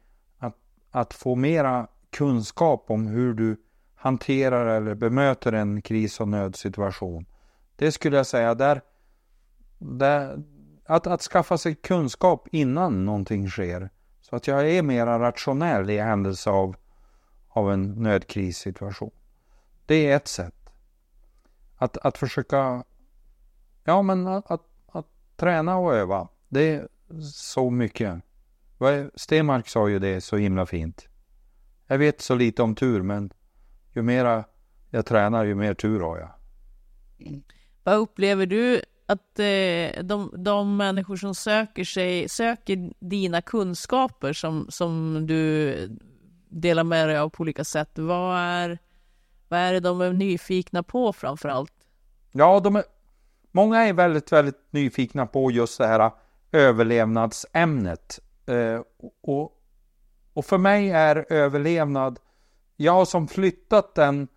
att 0.93 1.15
få 1.15 1.35
mera 1.35 1.87
kunskap 2.11 2.85
om 2.91 3.07
hur 3.07 3.35
du 3.35 3.57
hanterar 3.95 4.67
eller 4.67 4.95
bemöter 4.95 5.53
en 5.53 5.83
kris 5.83 6.21
och 6.21 6.29
nödsituation. 6.29 7.27
Det 7.77 7.93
skulle 7.93 8.17
jag 8.17 8.27
säga 8.27 8.55
där, 8.55 8.81
där 9.79 10.43
att, 10.85 11.07
att 11.07 11.23
skaffa 11.23 11.59
sig 11.59 11.75
kunskap 11.75 12.49
innan 12.53 13.05
någonting 13.05 13.49
sker. 13.51 13.91
Så 14.21 14.37
att 14.37 14.47
jag 14.47 14.71
är 14.71 14.83
mera 14.83 15.19
rationell 15.19 15.91
i 15.91 15.99
händelse 15.99 16.51
av, 16.51 16.77
av 17.49 17.73
en 17.73 17.93
nödkrissituation. 18.03 19.11
Det 19.87 20.07
är 20.07 20.17
ett 20.17 20.29
sätt. 20.29 20.55
Att, 21.77 21.97
att 21.97 22.19
försöka, 22.19 22.85
ja 23.85 24.03
men 24.03 24.27
att, 24.27 24.51
att, 24.51 24.67
att 24.87 25.07
träna 25.37 25.77
och 25.77 25.95
öva. 25.95 26.29
Det 26.49 26.75
är 26.75 26.89
så 27.33 27.71
mycket. 27.71 28.23
Stenmark 29.15 29.69
sa 29.69 29.89
ju 29.89 29.99
det 29.99 30.21
så 30.21 30.37
himla 30.37 30.67
fint. 30.67 31.09
Jag 31.87 31.99
vet 31.99 32.21
så 32.21 32.35
lite 32.35 32.63
om 32.63 32.75
tur, 32.75 33.03
men 33.03 33.33
ju 33.93 34.03
mera 34.03 34.45
jag 34.91 35.07
tränar, 35.07 35.45
ju 35.45 35.55
mer 35.55 35.75
tur 35.75 36.01
har 36.01 36.19
jag. 36.19 36.31
Vad 37.85 37.97
upplever 37.97 38.47
du 38.47 38.83
att 39.07 39.39
eh, 39.39 40.05
de, 40.05 40.35
de 40.37 40.77
människor 40.77 41.17
som 41.17 41.35
söker 41.35 41.85
sig, 41.85 42.29
söker 42.29 42.93
dina 42.99 43.43
kunskaper 43.43 44.33
som, 44.33 44.67
som 44.69 45.27
du 45.27 45.77
delar 46.49 46.85
med 46.85 47.09
dig 47.09 47.19
av 47.19 47.29
på 47.29 47.41
olika 47.41 47.65
sätt, 47.65 47.91
vad 47.99 48.39
är, 48.39 48.79
vad 49.49 49.61
är 49.61 49.73
det 49.73 49.81
de 49.81 50.01
är 50.01 50.13
nyfikna 50.13 50.83
på 50.83 51.13
framför 51.13 51.49
allt? 51.49 51.73
Ja, 52.33 52.61
de 52.61 52.77
är, 52.77 52.85
många 53.51 53.83
är 53.83 53.93
väldigt, 53.93 54.33
väldigt 54.33 54.61
nyfikna 54.71 55.27
på 55.27 55.51
just 55.51 55.79
det 55.79 55.87
här 55.87 56.11
överlevnadsämnet. 56.53 58.21
Eh, 58.47 58.81
och, 59.23 59.53
och 60.33 60.45
för 60.45 60.59
mig 60.59 60.91
är 60.91 61.33
överlevnad, 61.33 62.19
jag 62.77 62.93
har 62.93 63.05
som 63.05 63.29
flyttat 63.29 63.95
den, 63.95 64.29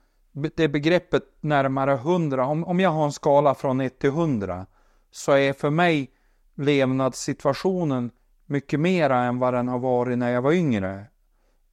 det 0.56 0.68
begreppet 0.68 1.24
närmare 1.42 1.94
100. 1.94 2.46
Om, 2.46 2.64
om 2.64 2.80
jag 2.80 2.90
har 2.90 3.06
en 3.06 3.12
skala 3.12 3.56
från 3.56 3.82
1 3.82 4.00
till 4.00 4.10
100 4.10 4.66
så 5.12 5.32
är 5.32 5.54
för 5.54 5.70
mig 5.70 6.12
levnadssituationen 6.56 8.12
mycket 8.46 8.80
mera 8.80 9.24
än 9.24 9.40
vad 9.40 9.54
den 9.54 9.68
har 9.68 9.80
varit 9.80 10.18
när 10.18 10.32
jag 10.32 10.42
var 10.42 10.52
yngre. 10.52 11.06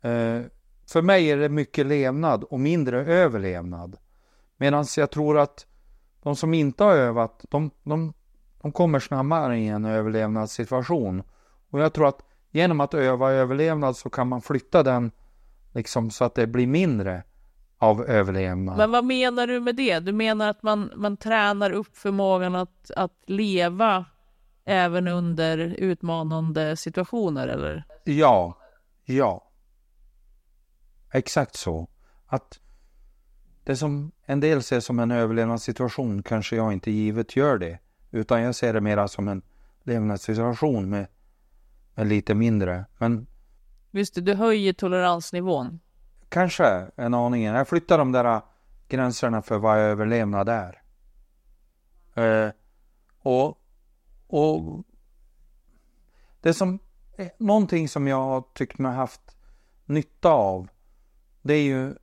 Eh, 0.02 0.40
för 0.86 1.02
mig 1.02 1.30
är 1.30 1.36
det 1.36 1.48
mycket 1.48 1.86
levnad 1.86 2.44
och 2.44 2.60
mindre 2.60 3.04
överlevnad. 3.06 3.96
Medan 4.56 4.84
jag 4.96 5.10
tror 5.10 5.38
att 5.38 5.66
de 6.22 6.36
som 6.36 6.54
inte 6.54 6.84
har 6.84 6.92
övat, 6.92 7.44
de, 7.50 7.70
de, 7.82 8.12
de 8.62 8.72
kommer 8.72 9.00
snabbare 9.00 9.58
i 9.58 9.68
en 9.68 9.84
överlevnadssituation. 9.84 11.22
Och 11.72 11.80
jag 11.80 11.92
tror 11.92 12.08
att 12.08 12.22
genom 12.50 12.80
att 12.80 12.94
öva 12.94 13.30
överlevnad 13.30 13.96
så 13.96 14.10
kan 14.10 14.28
man 14.28 14.42
flytta 14.42 14.82
den 14.82 15.10
liksom 15.72 16.10
så 16.10 16.24
att 16.24 16.34
det 16.34 16.46
blir 16.46 16.66
mindre 16.66 17.22
av 17.78 18.04
överlevnad. 18.04 18.76
Men 18.76 18.90
vad 18.90 19.04
menar 19.04 19.46
du 19.46 19.60
med 19.60 19.76
det? 19.76 19.98
Du 19.98 20.12
menar 20.12 20.48
att 20.50 20.62
man, 20.62 20.92
man 20.96 21.16
tränar 21.16 21.70
upp 21.70 21.96
förmågan 21.96 22.54
att, 22.54 22.90
att 22.96 23.22
leva 23.26 24.04
även 24.64 25.08
under 25.08 25.58
utmanande 25.58 26.76
situationer 26.76 27.48
eller? 27.48 27.84
Ja, 28.04 28.58
ja. 29.04 29.50
Exakt 31.12 31.56
så. 31.56 31.88
Att 32.26 32.60
det 33.64 33.76
som 33.76 34.12
en 34.24 34.40
del 34.40 34.62
ser 34.62 34.80
som 34.80 34.98
en 34.98 35.10
överlevnadssituation 35.10 36.22
kanske 36.22 36.56
jag 36.56 36.72
inte 36.72 36.90
givet 36.90 37.36
gör 37.36 37.58
det. 37.58 37.78
Utan 38.10 38.42
jag 38.42 38.54
ser 38.54 38.72
det 38.72 38.80
mera 38.80 39.08
som 39.08 39.28
en 39.28 39.42
levnadssituation 39.82 40.90
med 40.90 41.06
är 41.94 42.04
lite 42.04 42.34
mindre. 42.34 42.84
Men 42.98 43.26
Visst, 43.94 44.14
du 44.14 44.34
höjer 44.34 44.72
toleransnivån. 44.72 45.80
Kanske 46.28 46.90
en 46.96 47.14
aning. 47.14 47.44
Jag 47.44 47.68
flyttar 47.68 47.98
de 47.98 48.12
där 48.12 48.40
gränserna 48.88 49.42
för 49.42 49.58
vad 49.58 49.78
överlevnad 49.78 50.48
är. 50.48 50.82
Eh, 52.14 52.52
och, 53.18 53.58
och 54.26 54.84
det 56.40 56.54
som, 56.54 56.78
någonting 57.38 57.88
som 57.88 58.06
jag 58.06 58.22
har 58.22 58.44
tyckt 58.54 58.78
mig 58.78 58.92
haft 58.92 59.36
nytta 59.84 60.30
av, 60.30 60.68
det 61.42 61.54
är 61.54 61.62
ju, 61.62 61.94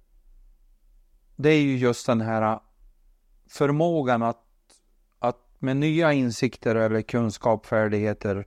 det 1.35 1.49
är 1.49 1.61
ju 1.61 1.77
just 1.77 2.05
den 2.07 2.21
här 2.21 2.59
förmågan 3.47 4.23
att, 4.23 4.43
att 5.19 5.37
med 5.59 5.77
nya 5.77 6.13
insikter 6.13 6.75
eller 6.75 7.01
kunskap, 7.01 7.65
färdigheter 7.65 8.45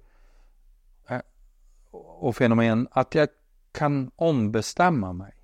och 2.23 2.37
fenomen 2.37 2.89
att 2.91 3.15
jag 3.15 3.29
kan 3.73 4.11
ombestämma 4.17 5.13
mig. 5.13 5.35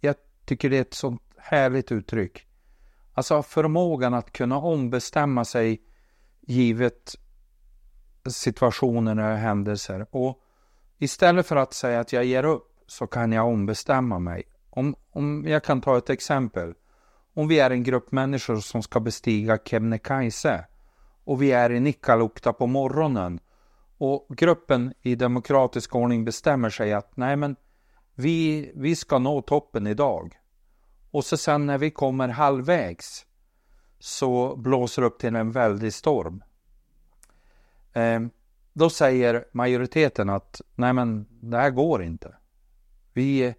Jag 0.00 0.14
tycker 0.44 0.70
det 0.70 0.76
är 0.76 0.80
ett 0.80 0.94
sånt 0.94 1.22
härligt 1.36 1.92
uttryck. 1.92 2.46
Alltså 3.12 3.42
förmågan 3.42 4.14
att 4.14 4.32
kunna 4.32 4.58
ombestämma 4.58 5.44
sig 5.44 5.82
givet 6.40 7.16
situationer 8.28 9.18
och 9.18 9.38
händelser. 9.38 10.06
Och 10.10 10.38
istället 10.98 11.46
för 11.46 11.56
att 11.56 11.74
säga 11.74 12.00
att 12.00 12.12
jag 12.12 12.24
ger 12.24 12.44
upp 12.44 12.68
så 12.86 13.06
kan 13.06 13.32
jag 13.32 13.48
ombestämma 13.48 14.18
mig. 14.18 14.42
Om, 14.70 14.94
om 15.10 15.44
jag 15.46 15.64
kan 15.64 15.80
ta 15.80 15.98
ett 15.98 16.10
exempel. 16.10 16.74
Om 17.34 17.48
vi 17.48 17.60
är 17.60 17.70
en 17.70 17.82
grupp 17.82 18.12
människor 18.12 18.56
som 18.56 18.82
ska 18.82 19.00
bestiga 19.00 19.58
Kebnekaise 19.64 20.64
och 21.24 21.42
vi 21.42 21.52
är 21.52 21.72
i 21.72 21.80
Nikkaluokta 21.80 22.52
på 22.52 22.66
morgonen 22.66 23.40
och 24.04 24.26
gruppen 24.36 24.94
i 25.02 25.14
demokratisk 25.14 25.94
ordning 25.94 26.24
bestämmer 26.24 26.70
sig 26.70 26.92
att 26.92 27.16
nej 27.16 27.36
men 27.36 27.56
vi, 28.14 28.72
vi 28.74 28.96
ska 28.96 29.18
nå 29.18 29.42
toppen 29.42 29.86
idag. 29.86 30.38
Och 31.10 31.24
så 31.24 31.36
sen 31.36 31.66
när 31.66 31.78
vi 31.78 31.90
kommer 31.90 32.28
halvvägs 32.28 33.26
så 33.98 34.56
blåser 34.56 35.02
det 35.02 35.08
upp 35.08 35.18
till 35.18 35.36
en 35.36 35.52
väldig 35.52 35.92
storm. 35.92 36.42
Eh, 37.92 38.20
då 38.72 38.90
säger 38.90 39.44
majoriteten 39.52 40.30
att 40.30 40.60
nej 40.74 40.92
men 40.92 41.26
det 41.40 41.56
här 41.56 41.70
går 41.70 42.02
inte. 42.02 42.36
Vi, 43.12 43.54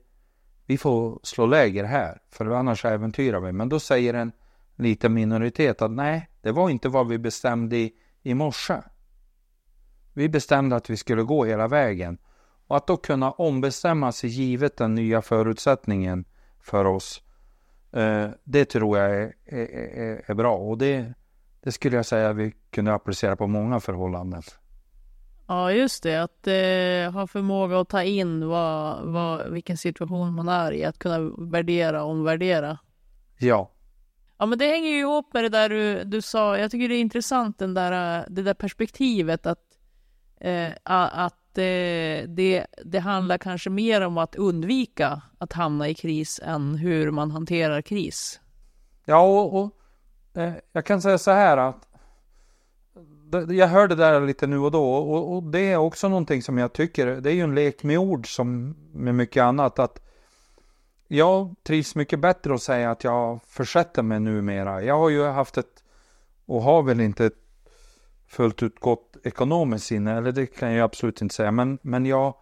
vi 0.66 0.78
får 0.78 1.20
slå 1.24 1.46
läger 1.46 1.84
här 1.84 2.22
för 2.30 2.46
annars 2.46 2.86
äventyrar 2.86 3.40
vi. 3.40 3.52
Men 3.52 3.70
då 3.70 3.80
säger 3.80 4.14
en 4.14 4.32
liten 4.76 5.14
minoritet 5.14 5.82
att 5.82 5.92
nej, 5.92 6.30
det 6.42 6.52
var 6.52 6.70
inte 6.70 6.90
vad 6.90 7.08
vi 7.08 7.18
bestämde 7.18 7.78
i, 7.78 7.94
i 8.24 8.34
morse. 8.34 8.82
Vi 10.14 10.30
bestämde 10.30 10.76
att 10.76 10.90
vi 10.90 10.98
skulle 10.98 11.24
gå 11.24 11.46
hela 11.46 11.68
vägen. 11.68 12.18
Och 12.68 12.78
att 12.78 12.88
då 12.88 12.98
kunna 12.98 13.32
ombestämma 13.32 14.12
sig 14.12 14.30
givet 14.30 14.78
den 14.78 14.96
nya 14.96 15.22
förutsättningen 15.22 16.26
för 16.62 16.86
oss. 16.86 17.22
Eh, 17.92 18.30
det 18.44 18.66
tror 18.66 18.98
jag 18.98 19.12
är, 19.12 19.34
är, 19.46 20.22
är, 20.28 20.34
bra 20.34 20.56
och 20.56 20.78
det, 20.78 21.14
det 21.62 21.72
skulle 21.72 21.96
jag 21.96 22.06
säga 22.06 22.34
vi 22.34 22.54
kunde 22.72 22.94
applicera 22.94 23.36
på 23.36 23.48
många 23.48 23.80
förhållanden. 23.80 24.42
Ja, 25.48 25.72
just 25.72 26.04
det. 26.04 26.24
Att 26.24 26.48
eh, 26.48 27.14
ha 27.14 27.28
förmåga 27.28 27.80
att 27.80 27.90
ta 27.90 28.04
in 28.04 28.48
vad, 28.48 29.06
vad, 29.06 29.52
vilken 29.52 29.78
situation 29.78 30.34
man 30.34 30.48
är 30.48 30.72
i. 30.72 30.86
Att 30.86 31.00
kunna 31.00 31.20
värdera 31.38 32.04
och 32.04 32.10
omvärdera. 32.10 32.78
Ja. 33.38 33.72
Ja, 34.38 34.46
men 34.46 34.60
det 34.60 34.68
hänger 34.68 34.90
ju 34.90 35.00
ihop 35.00 35.34
med 35.34 35.44
det 35.44 35.50
där 35.50 35.70
du, 35.70 36.04
du 36.04 36.22
sa. 36.22 36.58
Jag 36.58 36.72
tycker 36.72 36.90
det 36.90 36.96
är 36.96 37.02
intressant 37.02 37.60
den 37.60 37.74
där, 37.74 38.26
det 38.30 38.42
där 38.42 38.54
perspektivet 38.54 39.46
att, 39.46 39.73
eh, 40.44 40.72
att 40.84 41.58
eh, 41.58 42.28
det, 42.28 42.66
det 42.86 43.00
handlar 43.00 43.38
kanske 43.38 43.70
mer 43.70 44.02
om 44.02 44.18
att 44.18 44.36
undvika 44.36 45.22
att 45.38 45.54
hamna 45.54 45.90
i 45.90 45.94
kris 45.94 46.40
än 46.44 46.76
hur 46.76 47.12
man 47.12 47.32
hanterar 47.32 47.82
kris. 47.82 48.40
Ja, 49.06 49.22
och, 49.22 49.60
och 49.60 49.72
eh, 50.42 50.54
jag 50.72 50.86
kan 50.86 51.02
säga 51.02 51.18
så 51.18 51.32
här 51.32 51.58
att 51.58 51.88
jag 53.50 53.68
hör 53.68 53.88
det 53.88 53.96
där 53.96 54.22
lite 54.22 54.48
nu 54.48 54.58
och 54.58 54.72
då 54.72 54.94
och, 54.94 55.36
och, 55.36 55.44
det 55.44 55.60
är 55.60 55.78
också 55.78 56.10
någonting 56.10 56.42
som 56.42 56.58
jag 56.58 56.74
tycker, 56.74 57.08
det 57.08 57.32
är 57.32 57.34
ju 57.34 57.42
en 57.42 57.56
lek 57.56 57.84
med 57.84 58.00
ord 58.00 58.36
som 58.36 58.76
med 58.94 59.16
mycket 59.16 59.44
annat 59.44 59.80
att 59.80 60.00
jag 61.08 61.56
trivs 61.64 61.96
mycket 61.96 62.20
bättre 62.20 62.54
att 62.54 62.62
säga 62.62 62.92
att 62.92 63.04
jag 63.04 63.40
försätter 63.48 64.04
mig 64.04 64.20
numera. 64.20 64.84
Jag 64.84 65.00
har 65.00 65.10
ju 65.10 65.26
haft 65.26 65.58
ett 65.58 65.84
och 66.46 66.62
har 66.62 66.84
väl 66.84 67.00
inte 67.00 67.26
ett 67.26 67.43
fullt 68.34 68.64
ut 68.64 68.80
gott 68.80 69.18
ekonomiskt 69.24 69.86
sinne, 69.86 70.18
eller 70.18 70.32
det 70.32 70.46
kan 70.46 70.74
jag 70.74 70.84
absolut 70.84 71.22
inte 71.22 71.36
säga, 71.36 71.52
men, 71.52 71.80
men 71.82 72.06
jag, 72.06 72.36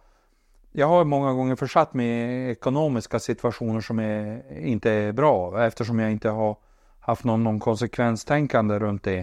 jag 0.72 0.86
har 0.86 1.04
många 1.04 1.32
gånger 1.32 1.56
försatt 1.56 1.94
mig 1.94 2.06
i 2.06 2.50
ekonomiska 2.50 3.18
situationer 3.18 3.80
som 3.80 3.98
är, 3.98 4.42
inte 4.58 4.90
är 4.90 5.12
bra 5.12 5.64
eftersom 5.66 5.98
jag 5.98 6.12
inte 6.12 6.28
har 6.28 6.56
haft 7.00 7.24
någon, 7.24 7.44
någon 7.44 7.60
konsekvenstänkande 7.60 8.78
runt 8.78 9.02
det. 9.02 9.18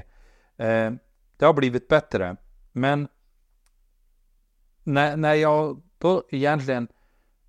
Eh, 0.58 0.92
det 1.38 1.46
har 1.46 1.54
blivit 1.54 1.88
bättre. 1.88 2.36
Men 2.72 3.08
när, 4.84 5.18
när 5.18 5.34
jag 5.34 5.82
då 5.98 6.24
egentligen, 6.30 6.88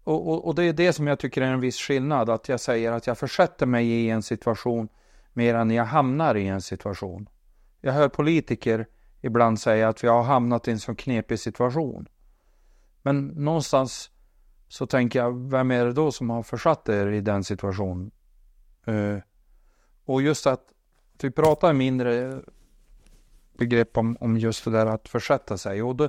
och, 0.05 0.29
och, 0.29 0.47
och, 0.47 0.55
det 0.55 0.65
är 0.65 0.73
det 0.73 0.93
som 0.93 1.07
jag 1.07 1.19
tycker 1.19 1.43
är 1.43 1.47
en 1.47 1.61
viss 1.61 1.79
skillnad, 1.79 2.31
att 2.31 2.49
jag 2.49 2.61
säger 2.61 2.93
att 2.93 3.07
jag 3.07 3.19
försätter 3.19 3.67
mig 3.67 3.87
i 3.87 4.11
en 4.11 4.23
situation 4.23 4.89
mer 5.33 5.55
än 5.55 5.71
jag 5.71 5.85
hamnar 5.85 6.35
i 6.35 6.47
en 6.47 6.63
situation. 6.63 7.29
Jag 7.81 7.93
hör 7.93 8.09
politiker 8.09 8.87
ibland 9.21 9.61
säga 9.61 9.89
att 9.89 10.05
vi 10.05 10.09
har 10.09 10.23
hamnat 10.23 10.69
i 10.69 10.71
en 10.71 10.81
så 10.81 10.95
knepig 10.95 11.39
situation. 11.39 12.07
Men 13.03 13.27
någonstans 13.27 14.11
så 14.69 14.87
tänker 14.87 15.19
jag, 15.19 15.51
vem 15.51 15.71
är 15.71 15.85
det 15.85 15.93
då 15.93 16.13
som 16.13 16.31
har 16.31 16.43
försatt 16.43 16.89
er 16.89 17.07
i 17.07 17.21
den 17.21 17.45
situationen? 17.45 18.11
Uh, 18.89 19.19
och 20.05 20.23
just 20.23 20.47
att 20.47 20.65
vi 21.23 21.31
pratar 21.31 21.73
mindre 21.73 22.41
begrepp 23.59 23.97
om, 23.97 24.17
om 24.21 24.39
just 24.39 24.65
det 24.65 24.71
där 24.71 24.87
att 24.87 25.09
försätta 25.09 25.59
sig. 25.59 25.83
Och 25.83 25.97
det, 25.97 26.09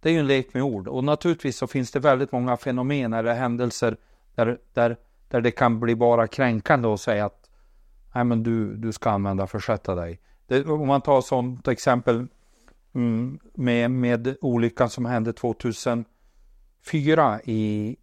det 0.00 0.08
är 0.08 0.12
ju 0.12 0.18
en 0.18 0.26
lek 0.26 0.54
med 0.54 0.62
ord. 0.62 0.88
Och 0.88 1.04
naturligtvis 1.04 1.56
så 1.56 1.66
finns 1.66 1.90
det 1.90 2.00
väldigt 2.00 2.32
många 2.32 2.56
fenomen 2.56 3.12
eller 3.12 3.34
händelser 3.34 3.96
där, 4.34 4.58
där, 4.72 4.96
där 5.28 5.40
det 5.40 5.50
kan 5.50 5.80
bli 5.80 5.96
bara 5.96 6.26
kränkande 6.26 6.88
att 6.88 7.00
säga 7.00 7.24
att 7.24 7.50
nej 8.14 8.24
men 8.24 8.42
du, 8.42 8.76
du 8.76 8.92
ska 8.92 9.10
använda 9.10 9.46
försätta 9.46 9.94
dig. 9.94 10.20
Det, 10.52 10.64
om 10.64 10.88
man 10.88 11.00
tar 11.00 11.20
sånt 11.20 11.68
exempel 11.68 12.26
mm, 12.94 13.38
med, 13.54 13.90
med 13.90 14.36
olyckan 14.40 14.90
som 14.90 15.04
hände 15.04 15.32
2004 15.32 17.40
i, 17.44 17.96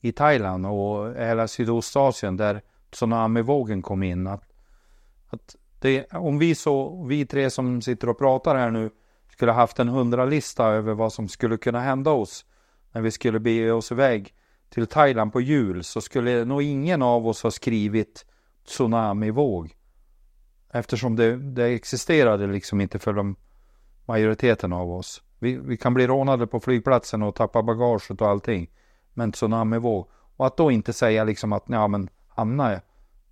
i 0.00 0.12
Thailand 0.12 0.66
och 0.66 1.14
hela 1.14 1.48
Sydostasien 1.48 2.36
där 2.36 2.62
tsunamivågen 2.90 3.82
kom 3.82 4.02
in. 4.02 4.26
Att, 4.26 4.44
att 5.26 5.56
det, 5.78 6.12
om 6.12 6.38
vi, 6.38 6.54
så, 6.54 7.04
vi 7.04 7.26
tre 7.26 7.50
som 7.50 7.82
sitter 7.82 8.08
och 8.08 8.18
pratar 8.18 8.56
här 8.56 8.70
nu 8.70 8.90
skulle 9.32 9.52
haft 9.52 9.78
en 9.78 9.88
hundralista 9.88 10.66
över 10.66 10.94
vad 10.94 11.12
som 11.12 11.28
skulle 11.28 11.56
kunna 11.56 11.80
hända 11.80 12.10
oss 12.10 12.44
när 12.92 13.00
vi 13.00 13.10
skulle 13.10 13.40
bege 13.40 13.70
oss 13.70 13.92
iväg 13.92 14.34
till 14.68 14.86
Thailand 14.86 15.32
på 15.32 15.40
jul 15.40 15.84
så 15.84 16.00
skulle 16.00 16.44
nog 16.44 16.62
ingen 16.62 17.02
av 17.02 17.26
oss 17.26 17.42
ha 17.42 17.50
skrivit 17.50 18.26
tsunamivåg. 18.66 19.76
Eftersom 20.72 21.16
det, 21.16 21.36
det 21.36 21.64
existerade 21.64 22.46
liksom 22.46 22.80
inte 22.80 22.98
för 22.98 23.12
de 23.12 23.36
majoriteten 24.06 24.72
av 24.72 24.92
oss. 24.92 25.22
Vi, 25.38 25.56
vi 25.56 25.76
kan 25.76 25.94
bli 25.94 26.06
rånade 26.06 26.46
på 26.46 26.60
flygplatsen 26.60 27.22
och 27.22 27.34
tappa 27.34 27.62
bagaget 27.62 28.20
och 28.20 28.28
allting. 28.28 28.70
Men 29.14 29.32
tsunamivåg. 29.32 30.08
Och 30.36 30.46
att 30.46 30.56
då 30.56 30.70
inte 30.70 30.92
säga 30.92 31.24
liksom 31.24 31.52
att 31.52 31.64
ja 31.66 31.88
men 31.88 32.08
hamna 32.28 32.80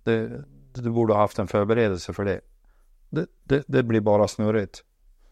det, 0.03 0.43
du 0.73 0.89
borde 0.89 1.13
ha 1.13 1.21
haft 1.21 1.39
en 1.39 1.47
förberedelse 1.47 2.13
för 2.13 2.25
det. 2.25 2.41
Det, 3.09 3.25
det, 3.43 3.63
det 3.67 3.83
blir 3.83 4.01
bara 4.01 4.27
snurrigt. 4.27 4.83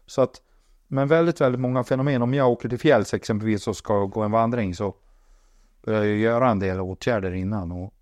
Så 0.06 0.22
att, 0.22 0.42
men 0.86 1.08
väldigt, 1.08 1.40
väldigt 1.40 1.60
många 1.60 1.84
fenomen. 1.84 2.22
Om 2.22 2.34
jag 2.34 2.50
åker 2.50 2.68
till 2.68 2.78
fjälls 2.78 3.14
exempelvis 3.14 3.68
och 3.68 3.76
ska 3.76 4.04
gå 4.04 4.22
en 4.22 4.30
vandring 4.30 4.74
så 4.74 4.94
börjar 5.84 6.04
jag 6.04 6.16
göra 6.16 6.50
en 6.50 6.58
del 6.58 6.80
åtgärder 6.80 7.32
innan. 7.32 7.72
Och, 7.72 7.94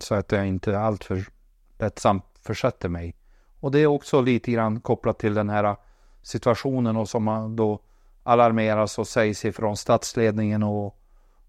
så 0.00 0.14
att 0.14 0.32
jag 0.32 0.46
inte 0.46 0.72
är 0.72 0.78
alltför 0.78 1.24
lättsamt 1.78 2.24
försätter 2.46 2.88
mig. 2.88 3.16
Och 3.60 3.70
det 3.70 3.78
är 3.78 3.86
också 3.86 4.20
lite 4.20 4.50
grann 4.50 4.80
kopplat 4.80 5.18
till 5.18 5.34
den 5.34 5.48
här 5.48 5.76
situationen 6.22 6.96
och 6.96 7.08
som 7.08 7.24
man 7.24 7.56
då 7.56 7.80
alarmeras 8.22 8.98
och 8.98 9.06
sägs 9.06 9.44
ifrån 9.44 9.76
statsledningen 9.76 10.62
och, 10.62 10.98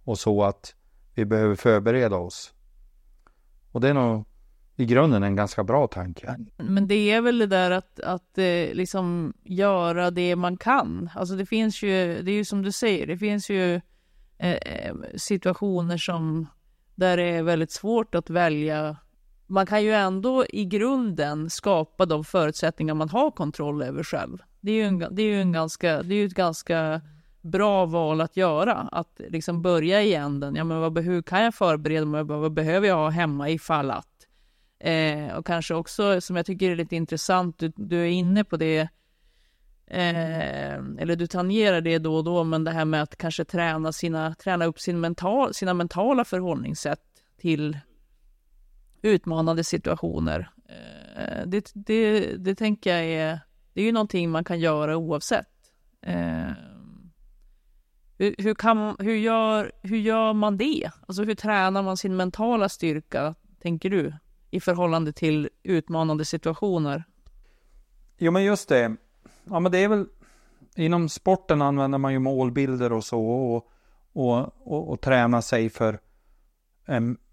och 0.03 0.19
så 0.19 0.43
att 0.43 0.75
vi 1.13 1.25
behöver 1.25 1.55
förbereda 1.55 2.15
oss. 2.15 2.53
Och 3.71 3.81
det 3.81 3.89
är 3.89 3.93
nog 3.93 4.25
i 4.75 4.85
grunden 4.85 5.23
en 5.23 5.35
ganska 5.35 5.63
bra 5.63 5.87
tanke. 5.87 6.37
Men 6.57 6.87
det 6.87 7.11
är 7.11 7.21
väl 7.21 7.37
det 7.37 7.47
där 7.47 7.71
att, 7.71 7.99
att 7.99 8.37
eh, 8.37 8.73
liksom 8.73 9.33
göra 9.43 10.11
det 10.11 10.35
man 10.35 10.57
kan. 10.57 11.09
Alltså 11.15 11.35
det 11.35 11.45
finns 11.45 11.83
ju, 11.83 12.21
det 12.21 12.31
är 12.31 12.35
ju 12.35 12.45
som 12.45 12.61
du 12.61 12.71
säger, 12.71 13.07
det 13.07 13.17
finns 13.17 13.49
ju 13.49 13.75
eh, 14.37 14.51
eh 14.51 14.95
situationer 15.15 15.97
som 15.97 16.47
där 16.95 17.17
det 17.17 17.23
är 17.23 17.43
väldigt 17.43 17.71
svårt 17.71 18.15
att 18.15 18.29
välja. 18.29 18.97
Man 19.47 19.65
kan 19.65 19.83
ju 19.83 19.93
ändå 19.93 20.45
i 20.49 20.65
grunden 20.65 21.49
skapa 21.49 22.05
de 22.05 22.23
förutsättningar 22.23 22.93
man 22.93 23.09
har 23.09 23.31
kontroll 23.31 23.81
över 23.81 24.03
själv. 24.03 24.37
Det 24.61 24.71
är 24.71 24.75
ju, 24.75 24.83
en, 24.83 24.99
det 25.11 25.21
är 25.21 25.27
ju, 25.27 25.41
en 25.41 25.51
ganska, 25.51 26.03
det 26.03 26.15
är 26.15 26.25
ett 26.25 26.33
ganska 26.33 27.01
bra 27.41 27.85
val 27.85 28.21
att 28.21 28.37
göra. 28.37 28.73
Att 28.73 29.21
liksom 29.29 29.61
börja 29.61 30.03
i 30.03 30.13
änden. 30.13 30.55
Ja, 30.55 30.63
men 30.63 30.79
vad, 30.79 30.97
hur 30.99 31.21
kan 31.21 31.43
jag 31.43 31.55
förbereda 31.55 32.05
mig? 32.05 32.23
Vad 32.23 32.53
behöver 32.53 32.87
jag 32.87 32.95
ha 32.95 33.09
hemma 33.09 33.49
ifall 33.49 33.91
att? 33.91 34.27
Eh, 34.79 35.35
och 35.37 35.45
kanske 35.45 35.73
också, 35.73 36.21
som 36.21 36.35
jag 36.35 36.45
tycker 36.45 36.71
är 36.71 36.75
lite 36.75 36.95
intressant, 36.95 37.59
du, 37.59 37.71
du 37.75 38.01
är 38.01 38.05
inne 38.05 38.43
på 38.43 38.57
det, 38.57 38.79
eh, 39.87 40.73
eller 40.99 41.15
du 41.15 41.27
tangerar 41.27 41.81
det 41.81 41.97
då 41.97 42.15
och 42.15 42.23
då, 42.23 42.43
men 42.43 42.63
det 42.63 42.71
här 42.71 42.85
med 42.85 43.03
att 43.03 43.15
kanske 43.17 43.45
träna, 43.45 43.91
sina, 43.91 44.35
träna 44.35 44.65
upp 44.65 44.79
sin 44.79 44.99
mental, 44.99 45.53
sina 45.53 45.73
mentala 45.73 46.25
förhållningssätt 46.25 47.01
till 47.37 47.77
utmanande 49.01 49.63
situationer. 49.63 50.49
Eh, 51.15 51.47
det, 51.47 51.71
det, 51.73 52.19
det 52.37 52.55
tänker 52.55 52.95
jag 52.95 53.05
är, 53.05 53.39
det 53.73 53.81
är 53.81 53.85
ju 53.85 53.91
någonting 53.91 54.29
man 54.29 54.43
kan 54.43 54.59
göra 54.59 54.97
oavsett. 54.97 55.47
Eh, 56.01 56.51
hur, 58.17 58.35
hur, 58.37 58.55
kan, 58.55 58.95
hur, 58.99 59.15
gör, 59.15 59.71
hur 59.81 59.97
gör 59.97 60.33
man 60.33 60.57
det? 60.57 60.91
Alltså 61.07 61.23
hur 61.23 61.35
tränar 61.35 61.83
man 61.83 61.97
sin 61.97 62.15
mentala 62.15 62.69
styrka, 62.69 63.35
tänker 63.61 63.89
du? 63.89 64.13
i 64.51 64.59
förhållande 64.59 65.13
till 65.13 65.49
utmanande 65.63 66.25
situationer. 66.25 67.03
Jo, 68.17 68.31
men 68.31 68.43
just 68.43 68.69
det. 68.69 68.95
Ja, 69.43 69.59
men 69.59 69.71
det 69.71 69.77
är 69.77 69.87
väl 69.87 70.05
inom 70.75 71.09
sporten 71.09 71.61
använder 71.61 71.97
man 71.97 72.13
ju 72.13 72.19
målbilder 72.19 72.93
och 72.93 73.03
så 73.03 73.27
och, 73.27 73.71
och, 74.13 74.37
och, 74.63 74.89
och 74.89 75.01
tränar 75.01 75.41
sig 75.41 75.69
för 75.69 75.99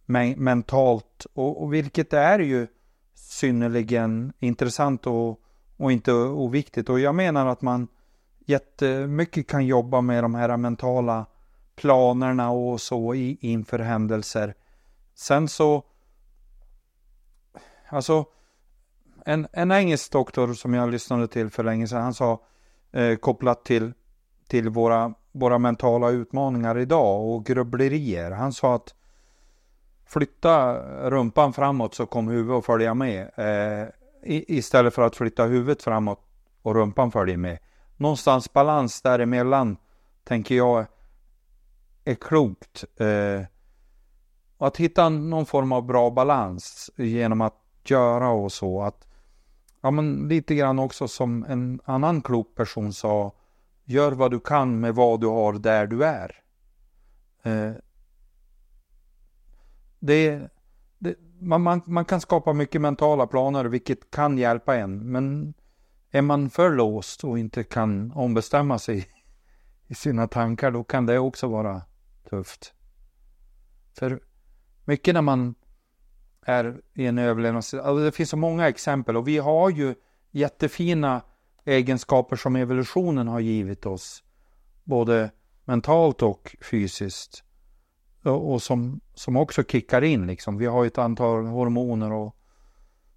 eh, 0.08 0.36
mentalt 0.36 1.26
och, 1.34 1.62
och 1.62 1.74
vilket 1.74 2.12
är 2.12 2.38
ju 2.38 2.66
synnerligen 3.14 4.32
intressant 4.38 5.06
och, 5.06 5.40
och 5.76 5.92
inte 5.92 6.12
oviktigt. 6.12 6.88
Och 6.88 7.00
jag 7.00 7.14
menar 7.14 7.46
att 7.46 7.62
man 7.62 7.88
jättemycket 8.46 9.46
kan 9.46 9.66
jobba 9.66 10.00
med 10.00 10.24
de 10.24 10.34
här 10.34 10.56
mentala 10.56 11.26
planerna 11.76 12.50
och 12.50 12.80
så 12.80 13.14
i, 13.14 13.38
inför 13.40 13.78
händelser. 13.78 14.54
Sen 15.14 15.48
så, 15.48 15.82
alltså 17.88 18.24
en, 19.24 19.46
en 19.52 19.72
engelsk 19.72 20.12
doktor 20.12 20.54
som 20.54 20.74
jag 20.74 20.90
lyssnade 20.90 21.28
till 21.28 21.50
för 21.50 21.62
länge 21.64 21.88
sedan, 21.88 22.02
han 22.02 22.14
sa 22.14 22.40
eh, 22.92 23.16
kopplat 23.16 23.64
till, 23.64 23.92
till 24.48 24.68
våra, 24.68 25.14
våra 25.32 25.58
mentala 25.58 26.10
utmaningar 26.10 26.78
idag 26.78 27.28
och 27.28 27.46
grubblerier. 27.46 28.30
Han 28.30 28.52
sa 28.52 28.74
att 28.74 28.94
flytta 30.06 30.78
rumpan 31.10 31.52
framåt 31.52 31.94
så 31.94 32.06
kommer 32.06 32.32
huvudet 32.32 32.58
att 32.58 32.66
följa 32.66 32.94
med. 32.94 33.30
Eh, 33.36 33.88
istället 34.26 34.94
för 34.94 35.02
att 35.02 35.16
flytta 35.16 35.44
huvudet 35.44 35.82
framåt 35.82 36.20
och 36.62 36.74
rumpan 36.74 37.12
följer 37.12 37.36
med. 37.36 37.58
Någonstans 37.96 38.52
balans 38.52 39.02
däremellan 39.02 39.76
tänker 40.24 40.54
jag 40.54 40.86
är 42.04 42.14
klokt. 42.14 42.84
Eh, 42.96 43.46
att 44.58 44.76
hitta 44.76 45.08
någon 45.08 45.46
form 45.46 45.72
av 45.72 45.86
bra 45.86 46.10
balans 46.10 46.90
genom 46.96 47.40
att 47.40 47.60
göra 47.84 48.28
och 48.28 48.52
så. 48.52 48.82
Att, 48.82 49.08
ja, 49.80 49.90
men 49.90 50.28
lite 50.28 50.54
grann 50.54 50.78
också 50.78 51.08
som 51.08 51.44
en 51.48 51.80
annan 51.84 52.22
klok 52.22 52.54
person 52.54 52.92
sa. 52.92 53.32
Gör 53.84 54.12
vad 54.12 54.30
du 54.30 54.40
kan 54.40 54.80
med 54.80 54.94
vad 54.94 55.20
du 55.20 55.26
har 55.26 55.52
där 55.52 55.86
du 55.86 56.04
är. 56.04 56.36
Eh, 57.42 57.72
det, 60.06 60.50
det, 60.98 61.14
man, 61.40 61.62
man, 61.62 61.82
man, 61.86 62.04
kan 62.04 62.20
skapa 62.20 62.52
mycket 62.52 62.80
mentala 62.80 63.26
planer 63.26 63.64
vilket 63.64 64.10
kan 64.10 64.38
hjälpa 64.38 64.76
en. 64.76 65.12
Men 65.12 65.54
är 66.10 66.22
man 66.22 66.50
för 66.50 66.70
låst 66.70 67.24
och 67.24 67.38
inte 67.38 67.64
kan 67.64 68.12
ombestämma 68.12 68.78
sig 68.78 69.08
i 69.86 69.94
sina 69.94 70.28
tankar 70.28 70.70
då 70.70 70.84
kan 70.84 71.06
det 71.06 71.18
också 71.18 71.48
vara 71.48 71.82
tufft. 72.30 72.72
För 73.98 74.20
mycket 74.84 75.14
när 75.14 75.22
man 75.22 75.54
är 76.42 76.80
i 76.94 77.06
en 77.06 77.18
överlevnadssituation, 77.18 77.88
alltså 77.88 78.04
det 78.04 78.12
finns 78.12 78.30
så 78.30 78.36
många 78.36 78.68
exempel 78.68 79.16
och 79.16 79.28
vi 79.28 79.38
har 79.38 79.70
ju 79.70 79.94
jättefina 80.30 81.22
egenskaper 81.64 82.36
som 82.36 82.56
evolutionen 82.56 83.28
har 83.28 83.40
givit 83.40 83.86
oss. 83.86 84.22
Både 84.84 85.30
mentalt 85.64 86.22
och 86.22 86.56
fysiskt 86.70 87.43
och 88.30 88.62
som, 88.62 89.00
som 89.14 89.36
också 89.36 89.62
kickar 89.62 90.02
in. 90.02 90.26
Liksom. 90.26 90.58
Vi 90.58 90.66
har 90.66 90.86
ett 90.86 90.98
antal 90.98 91.46
hormoner 91.46 92.12
och 92.12 92.36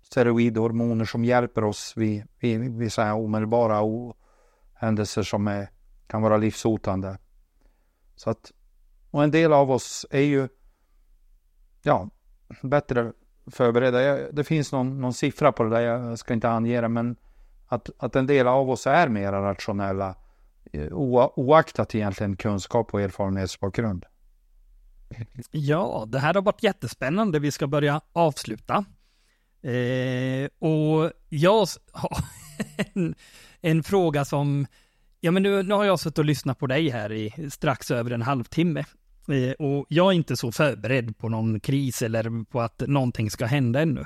steroidhormoner 0.02 1.06
som 1.06 1.26
hjälper 1.26 1.64
oss 1.64 1.94
vid, 1.96 2.24
vid, 2.40 2.60
vid 2.60 2.94
så 2.94 3.02
här 3.02 3.14
omedelbara 3.14 3.82
händelser 4.74 5.24
som 5.24 5.48
är, 5.48 5.70
kan 6.08 6.22
vara 6.22 6.38
livshotande. 6.38 7.18
Så 8.16 8.30
att, 8.30 8.52
och 9.12 9.24
en 9.24 9.32
del 9.32 9.54
av 9.54 9.72
oss 9.72 10.06
är 10.10 10.22
ju 10.22 10.48
ja, 11.82 12.10
bättre 12.62 13.14
förberedda. 13.48 14.32
Det 14.32 14.44
finns 14.44 14.72
någon, 14.72 15.02
någon 15.02 15.14
siffra 15.14 15.52
på 15.52 15.64
det 15.64 15.70
där, 15.70 15.82
jag 15.82 16.20
ska 16.20 16.34
inte 16.34 16.50
ange 16.50 16.82
det, 16.82 16.90
men 16.90 17.16
att, 17.68 17.90
att 17.98 18.16
en 18.16 18.28
del 18.28 18.48
av 18.48 18.70
oss 18.70 18.88
är 18.88 19.08
mer 19.08 19.32
rationella 19.32 20.16
eh, 20.72 20.88
oaktat 20.92 21.96
egentligen 21.96 22.36
kunskap 22.36 22.94
och 22.94 23.02
erfarenhetsbakgrund. 23.02 24.06
Ja, 25.52 26.06
det 26.08 26.20
här 26.20 26.34
har 26.34 26.42
varit 26.42 26.64
jättespännande. 26.64 27.40
Vi 27.40 27.52
ska 27.52 27.68
börja 27.68 28.02
avsluta. 28.14 28.86
Eh, 29.62 30.70
och 30.70 31.12
jag 31.30 31.68
har 31.92 32.18
en, 32.96 33.16
en, 33.62 33.84
fråga 33.84 34.26
som, 34.26 34.68
ja 35.20 35.32
men 35.32 35.44
nu, 35.44 35.64
nu 35.64 35.74
har 35.74 35.84
jag 35.84 36.00
suttit 36.00 36.18
och 36.18 36.26
lyssnat 36.26 36.60
på 36.60 36.68
dig 36.68 36.90
här 36.90 37.12
i 37.12 37.50
strax 37.52 37.92
över 37.92 38.12
en 38.12 38.22
halvtimme. 38.22 38.86
Eh, 39.28 39.52
och 39.52 39.86
jag 39.90 40.08
är 40.08 40.12
inte 40.12 40.38
så 40.38 40.52
förberedd 40.52 41.18
på 41.18 41.30
någon 41.30 41.60
kris 41.60 42.02
eller 42.02 42.46
på 42.46 42.62
att 42.62 42.80
någonting 42.88 43.32
ska 43.32 43.46
hända 43.46 43.82
ännu. 43.82 44.06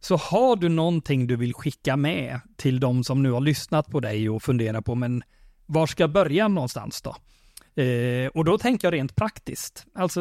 Så 0.00 0.16
har 0.16 0.56
du 0.56 0.68
någonting 0.68 1.26
du 1.26 1.36
vill 1.36 1.54
skicka 1.54 1.96
med 1.96 2.40
till 2.56 2.80
de 2.80 3.04
som 3.04 3.22
nu 3.22 3.30
har 3.30 3.40
lyssnat 3.40 3.90
på 3.90 4.00
dig 4.00 4.30
och 4.30 4.42
funderar 4.42 4.80
på, 4.80 4.94
men 4.94 5.22
var 5.66 5.86
ska 5.86 6.02
jag 6.02 6.12
börja 6.12 6.48
någonstans 6.48 7.02
då? 7.02 7.16
Eh, 7.74 8.28
och 8.34 8.44
då 8.44 8.58
tänker 8.58 8.86
jag 8.86 8.94
rent 8.94 9.16
praktiskt. 9.16 9.86
Alltså, 9.94 10.20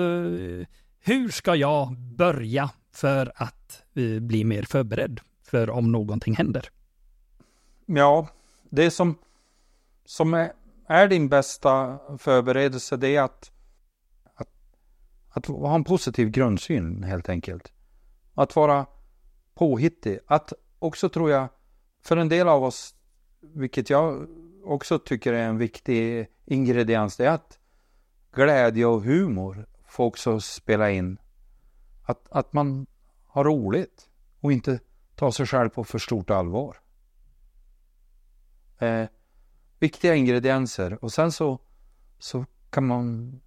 hur 1.00 1.30
ska 1.30 1.56
jag 1.56 1.98
börja 1.98 2.70
för 2.92 3.32
att 3.36 3.84
eh, 3.94 4.20
bli 4.20 4.44
mer 4.44 4.64
förberedd 4.64 5.20
för 5.44 5.70
om 5.70 5.92
någonting 5.92 6.36
händer? 6.36 6.70
Ja, 7.86 8.28
det 8.70 8.92
som, 8.92 9.18
som 10.06 10.34
är, 10.34 10.54
är 10.88 11.08
din 11.08 11.30
bästa 11.30 12.00
förberedelse 12.18 12.98
det 12.98 13.16
är 13.16 13.22
att, 13.22 13.52
att, 14.34 14.50
att 15.30 15.46
ha 15.46 15.76
en 15.76 15.84
positiv 15.84 16.30
grundsyn 16.30 17.04
helt 17.04 17.30
enkelt. 17.30 17.72
Att 18.34 18.56
vara 18.56 18.86
påhittig. 19.54 20.20
Att 20.28 20.54
också 20.80 21.10
tror 21.10 21.32
jag, 21.32 21.48
för 22.04 22.18
en 22.18 22.30
del 22.30 22.48
av 22.48 22.64
oss, 22.64 22.96
vilket 23.42 23.90
jag 23.90 24.28
också 24.64 25.00
tycker 25.00 25.34
är 25.34 25.48
en 25.48 25.58
viktig 25.58 26.28
ingrediens, 26.46 27.18
det 27.18 27.26
är 27.26 27.32
att 27.32 27.60
glädje 28.32 28.86
och 28.86 29.04
humor 29.04 29.68
får 29.88 30.06
också 30.06 30.40
spela 30.40 30.92
in. 30.92 31.18
Att, 32.04 32.28
att 32.32 32.54
man 32.54 32.86
har 33.26 33.44
roligt 33.44 34.10
och 34.40 34.52
inte 34.52 34.80
tar 35.16 35.32
sig 35.32 35.46
själv 35.46 35.70
på 35.70 35.84
för 35.84 36.00
stort 36.00 36.30
allvar. 36.30 36.78
Eh, 38.80 39.08
viktiga 39.80 40.16
ingredienser 40.16 41.04
och 41.04 41.12
sen 41.12 41.32
så, 41.32 41.60
så 42.20 42.46
kan 42.70 42.88
man 42.88 43.40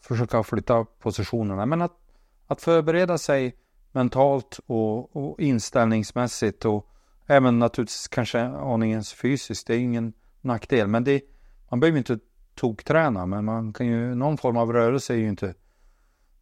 försöka 0.00 0.42
flytta 0.42 0.84
positionerna. 0.84 1.66
Men 1.66 1.82
att, 1.82 1.98
att 2.46 2.62
förbereda 2.62 3.18
sig 3.18 3.56
mentalt 3.92 4.60
och, 4.66 5.16
och 5.16 5.40
inställningsmässigt 5.40 6.64
och 6.64 6.93
Även 7.26 7.58
naturligtvis 7.58 8.08
kanske 8.08 8.40
aningens 8.40 9.12
fysiskt, 9.12 9.66
det 9.66 9.74
är 9.74 9.78
ingen 9.78 10.12
nackdel. 10.40 10.88
Men 10.88 11.04
det, 11.04 11.22
man 11.70 11.80
behöver 11.80 11.98
inte 11.98 12.18
tokträna, 12.54 13.26
men 13.26 13.44
man 13.44 13.72
kan 13.72 13.86
ju, 13.86 14.14
någon 14.14 14.38
form 14.38 14.56
av 14.56 14.72
rörelse 14.72 15.14
är 15.14 15.18
ju 15.18 15.28
inte 15.28 15.54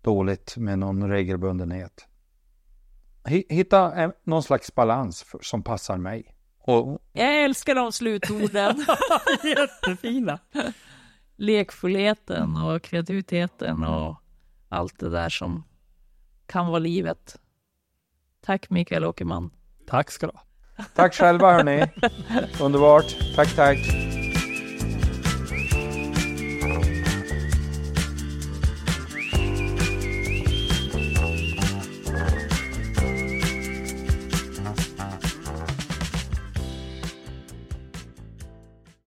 dåligt 0.02 0.56
med 0.56 0.78
någon 0.78 1.08
regelbundenhet. 1.08 2.06
Hitta 3.48 4.12
någon 4.24 4.42
slags 4.42 4.74
balans 4.74 5.22
för, 5.22 5.38
som 5.42 5.62
passar 5.62 5.96
mig. 5.96 6.36
Och... 6.58 7.02
Jag 7.12 7.44
älskar 7.44 7.74
de 7.74 7.92
slutorden. 7.92 8.86
Jättefina. 9.44 10.38
Lekfullheten 11.36 12.56
och 12.56 12.82
kreativiteten 12.82 13.84
och 13.84 14.16
allt 14.68 14.98
det 14.98 15.10
där 15.10 15.28
som 15.28 15.64
kan 16.46 16.66
vara 16.66 16.78
livet. 16.78 17.40
Tack 18.40 18.70
Mikael 18.70 19.04
Åkerman. 19.04 19.50
Tack 19.86 20.10
ska 20.10 20.26
du 20.26 20.32
ha. 20.32 20.42
Tack 20.94 21.14
själva 21.14 21.52
hörni. 21.52 21.86
Underbart. 22.60 23.16
Tack, 23.36 23.56
tack. 23.56 24.01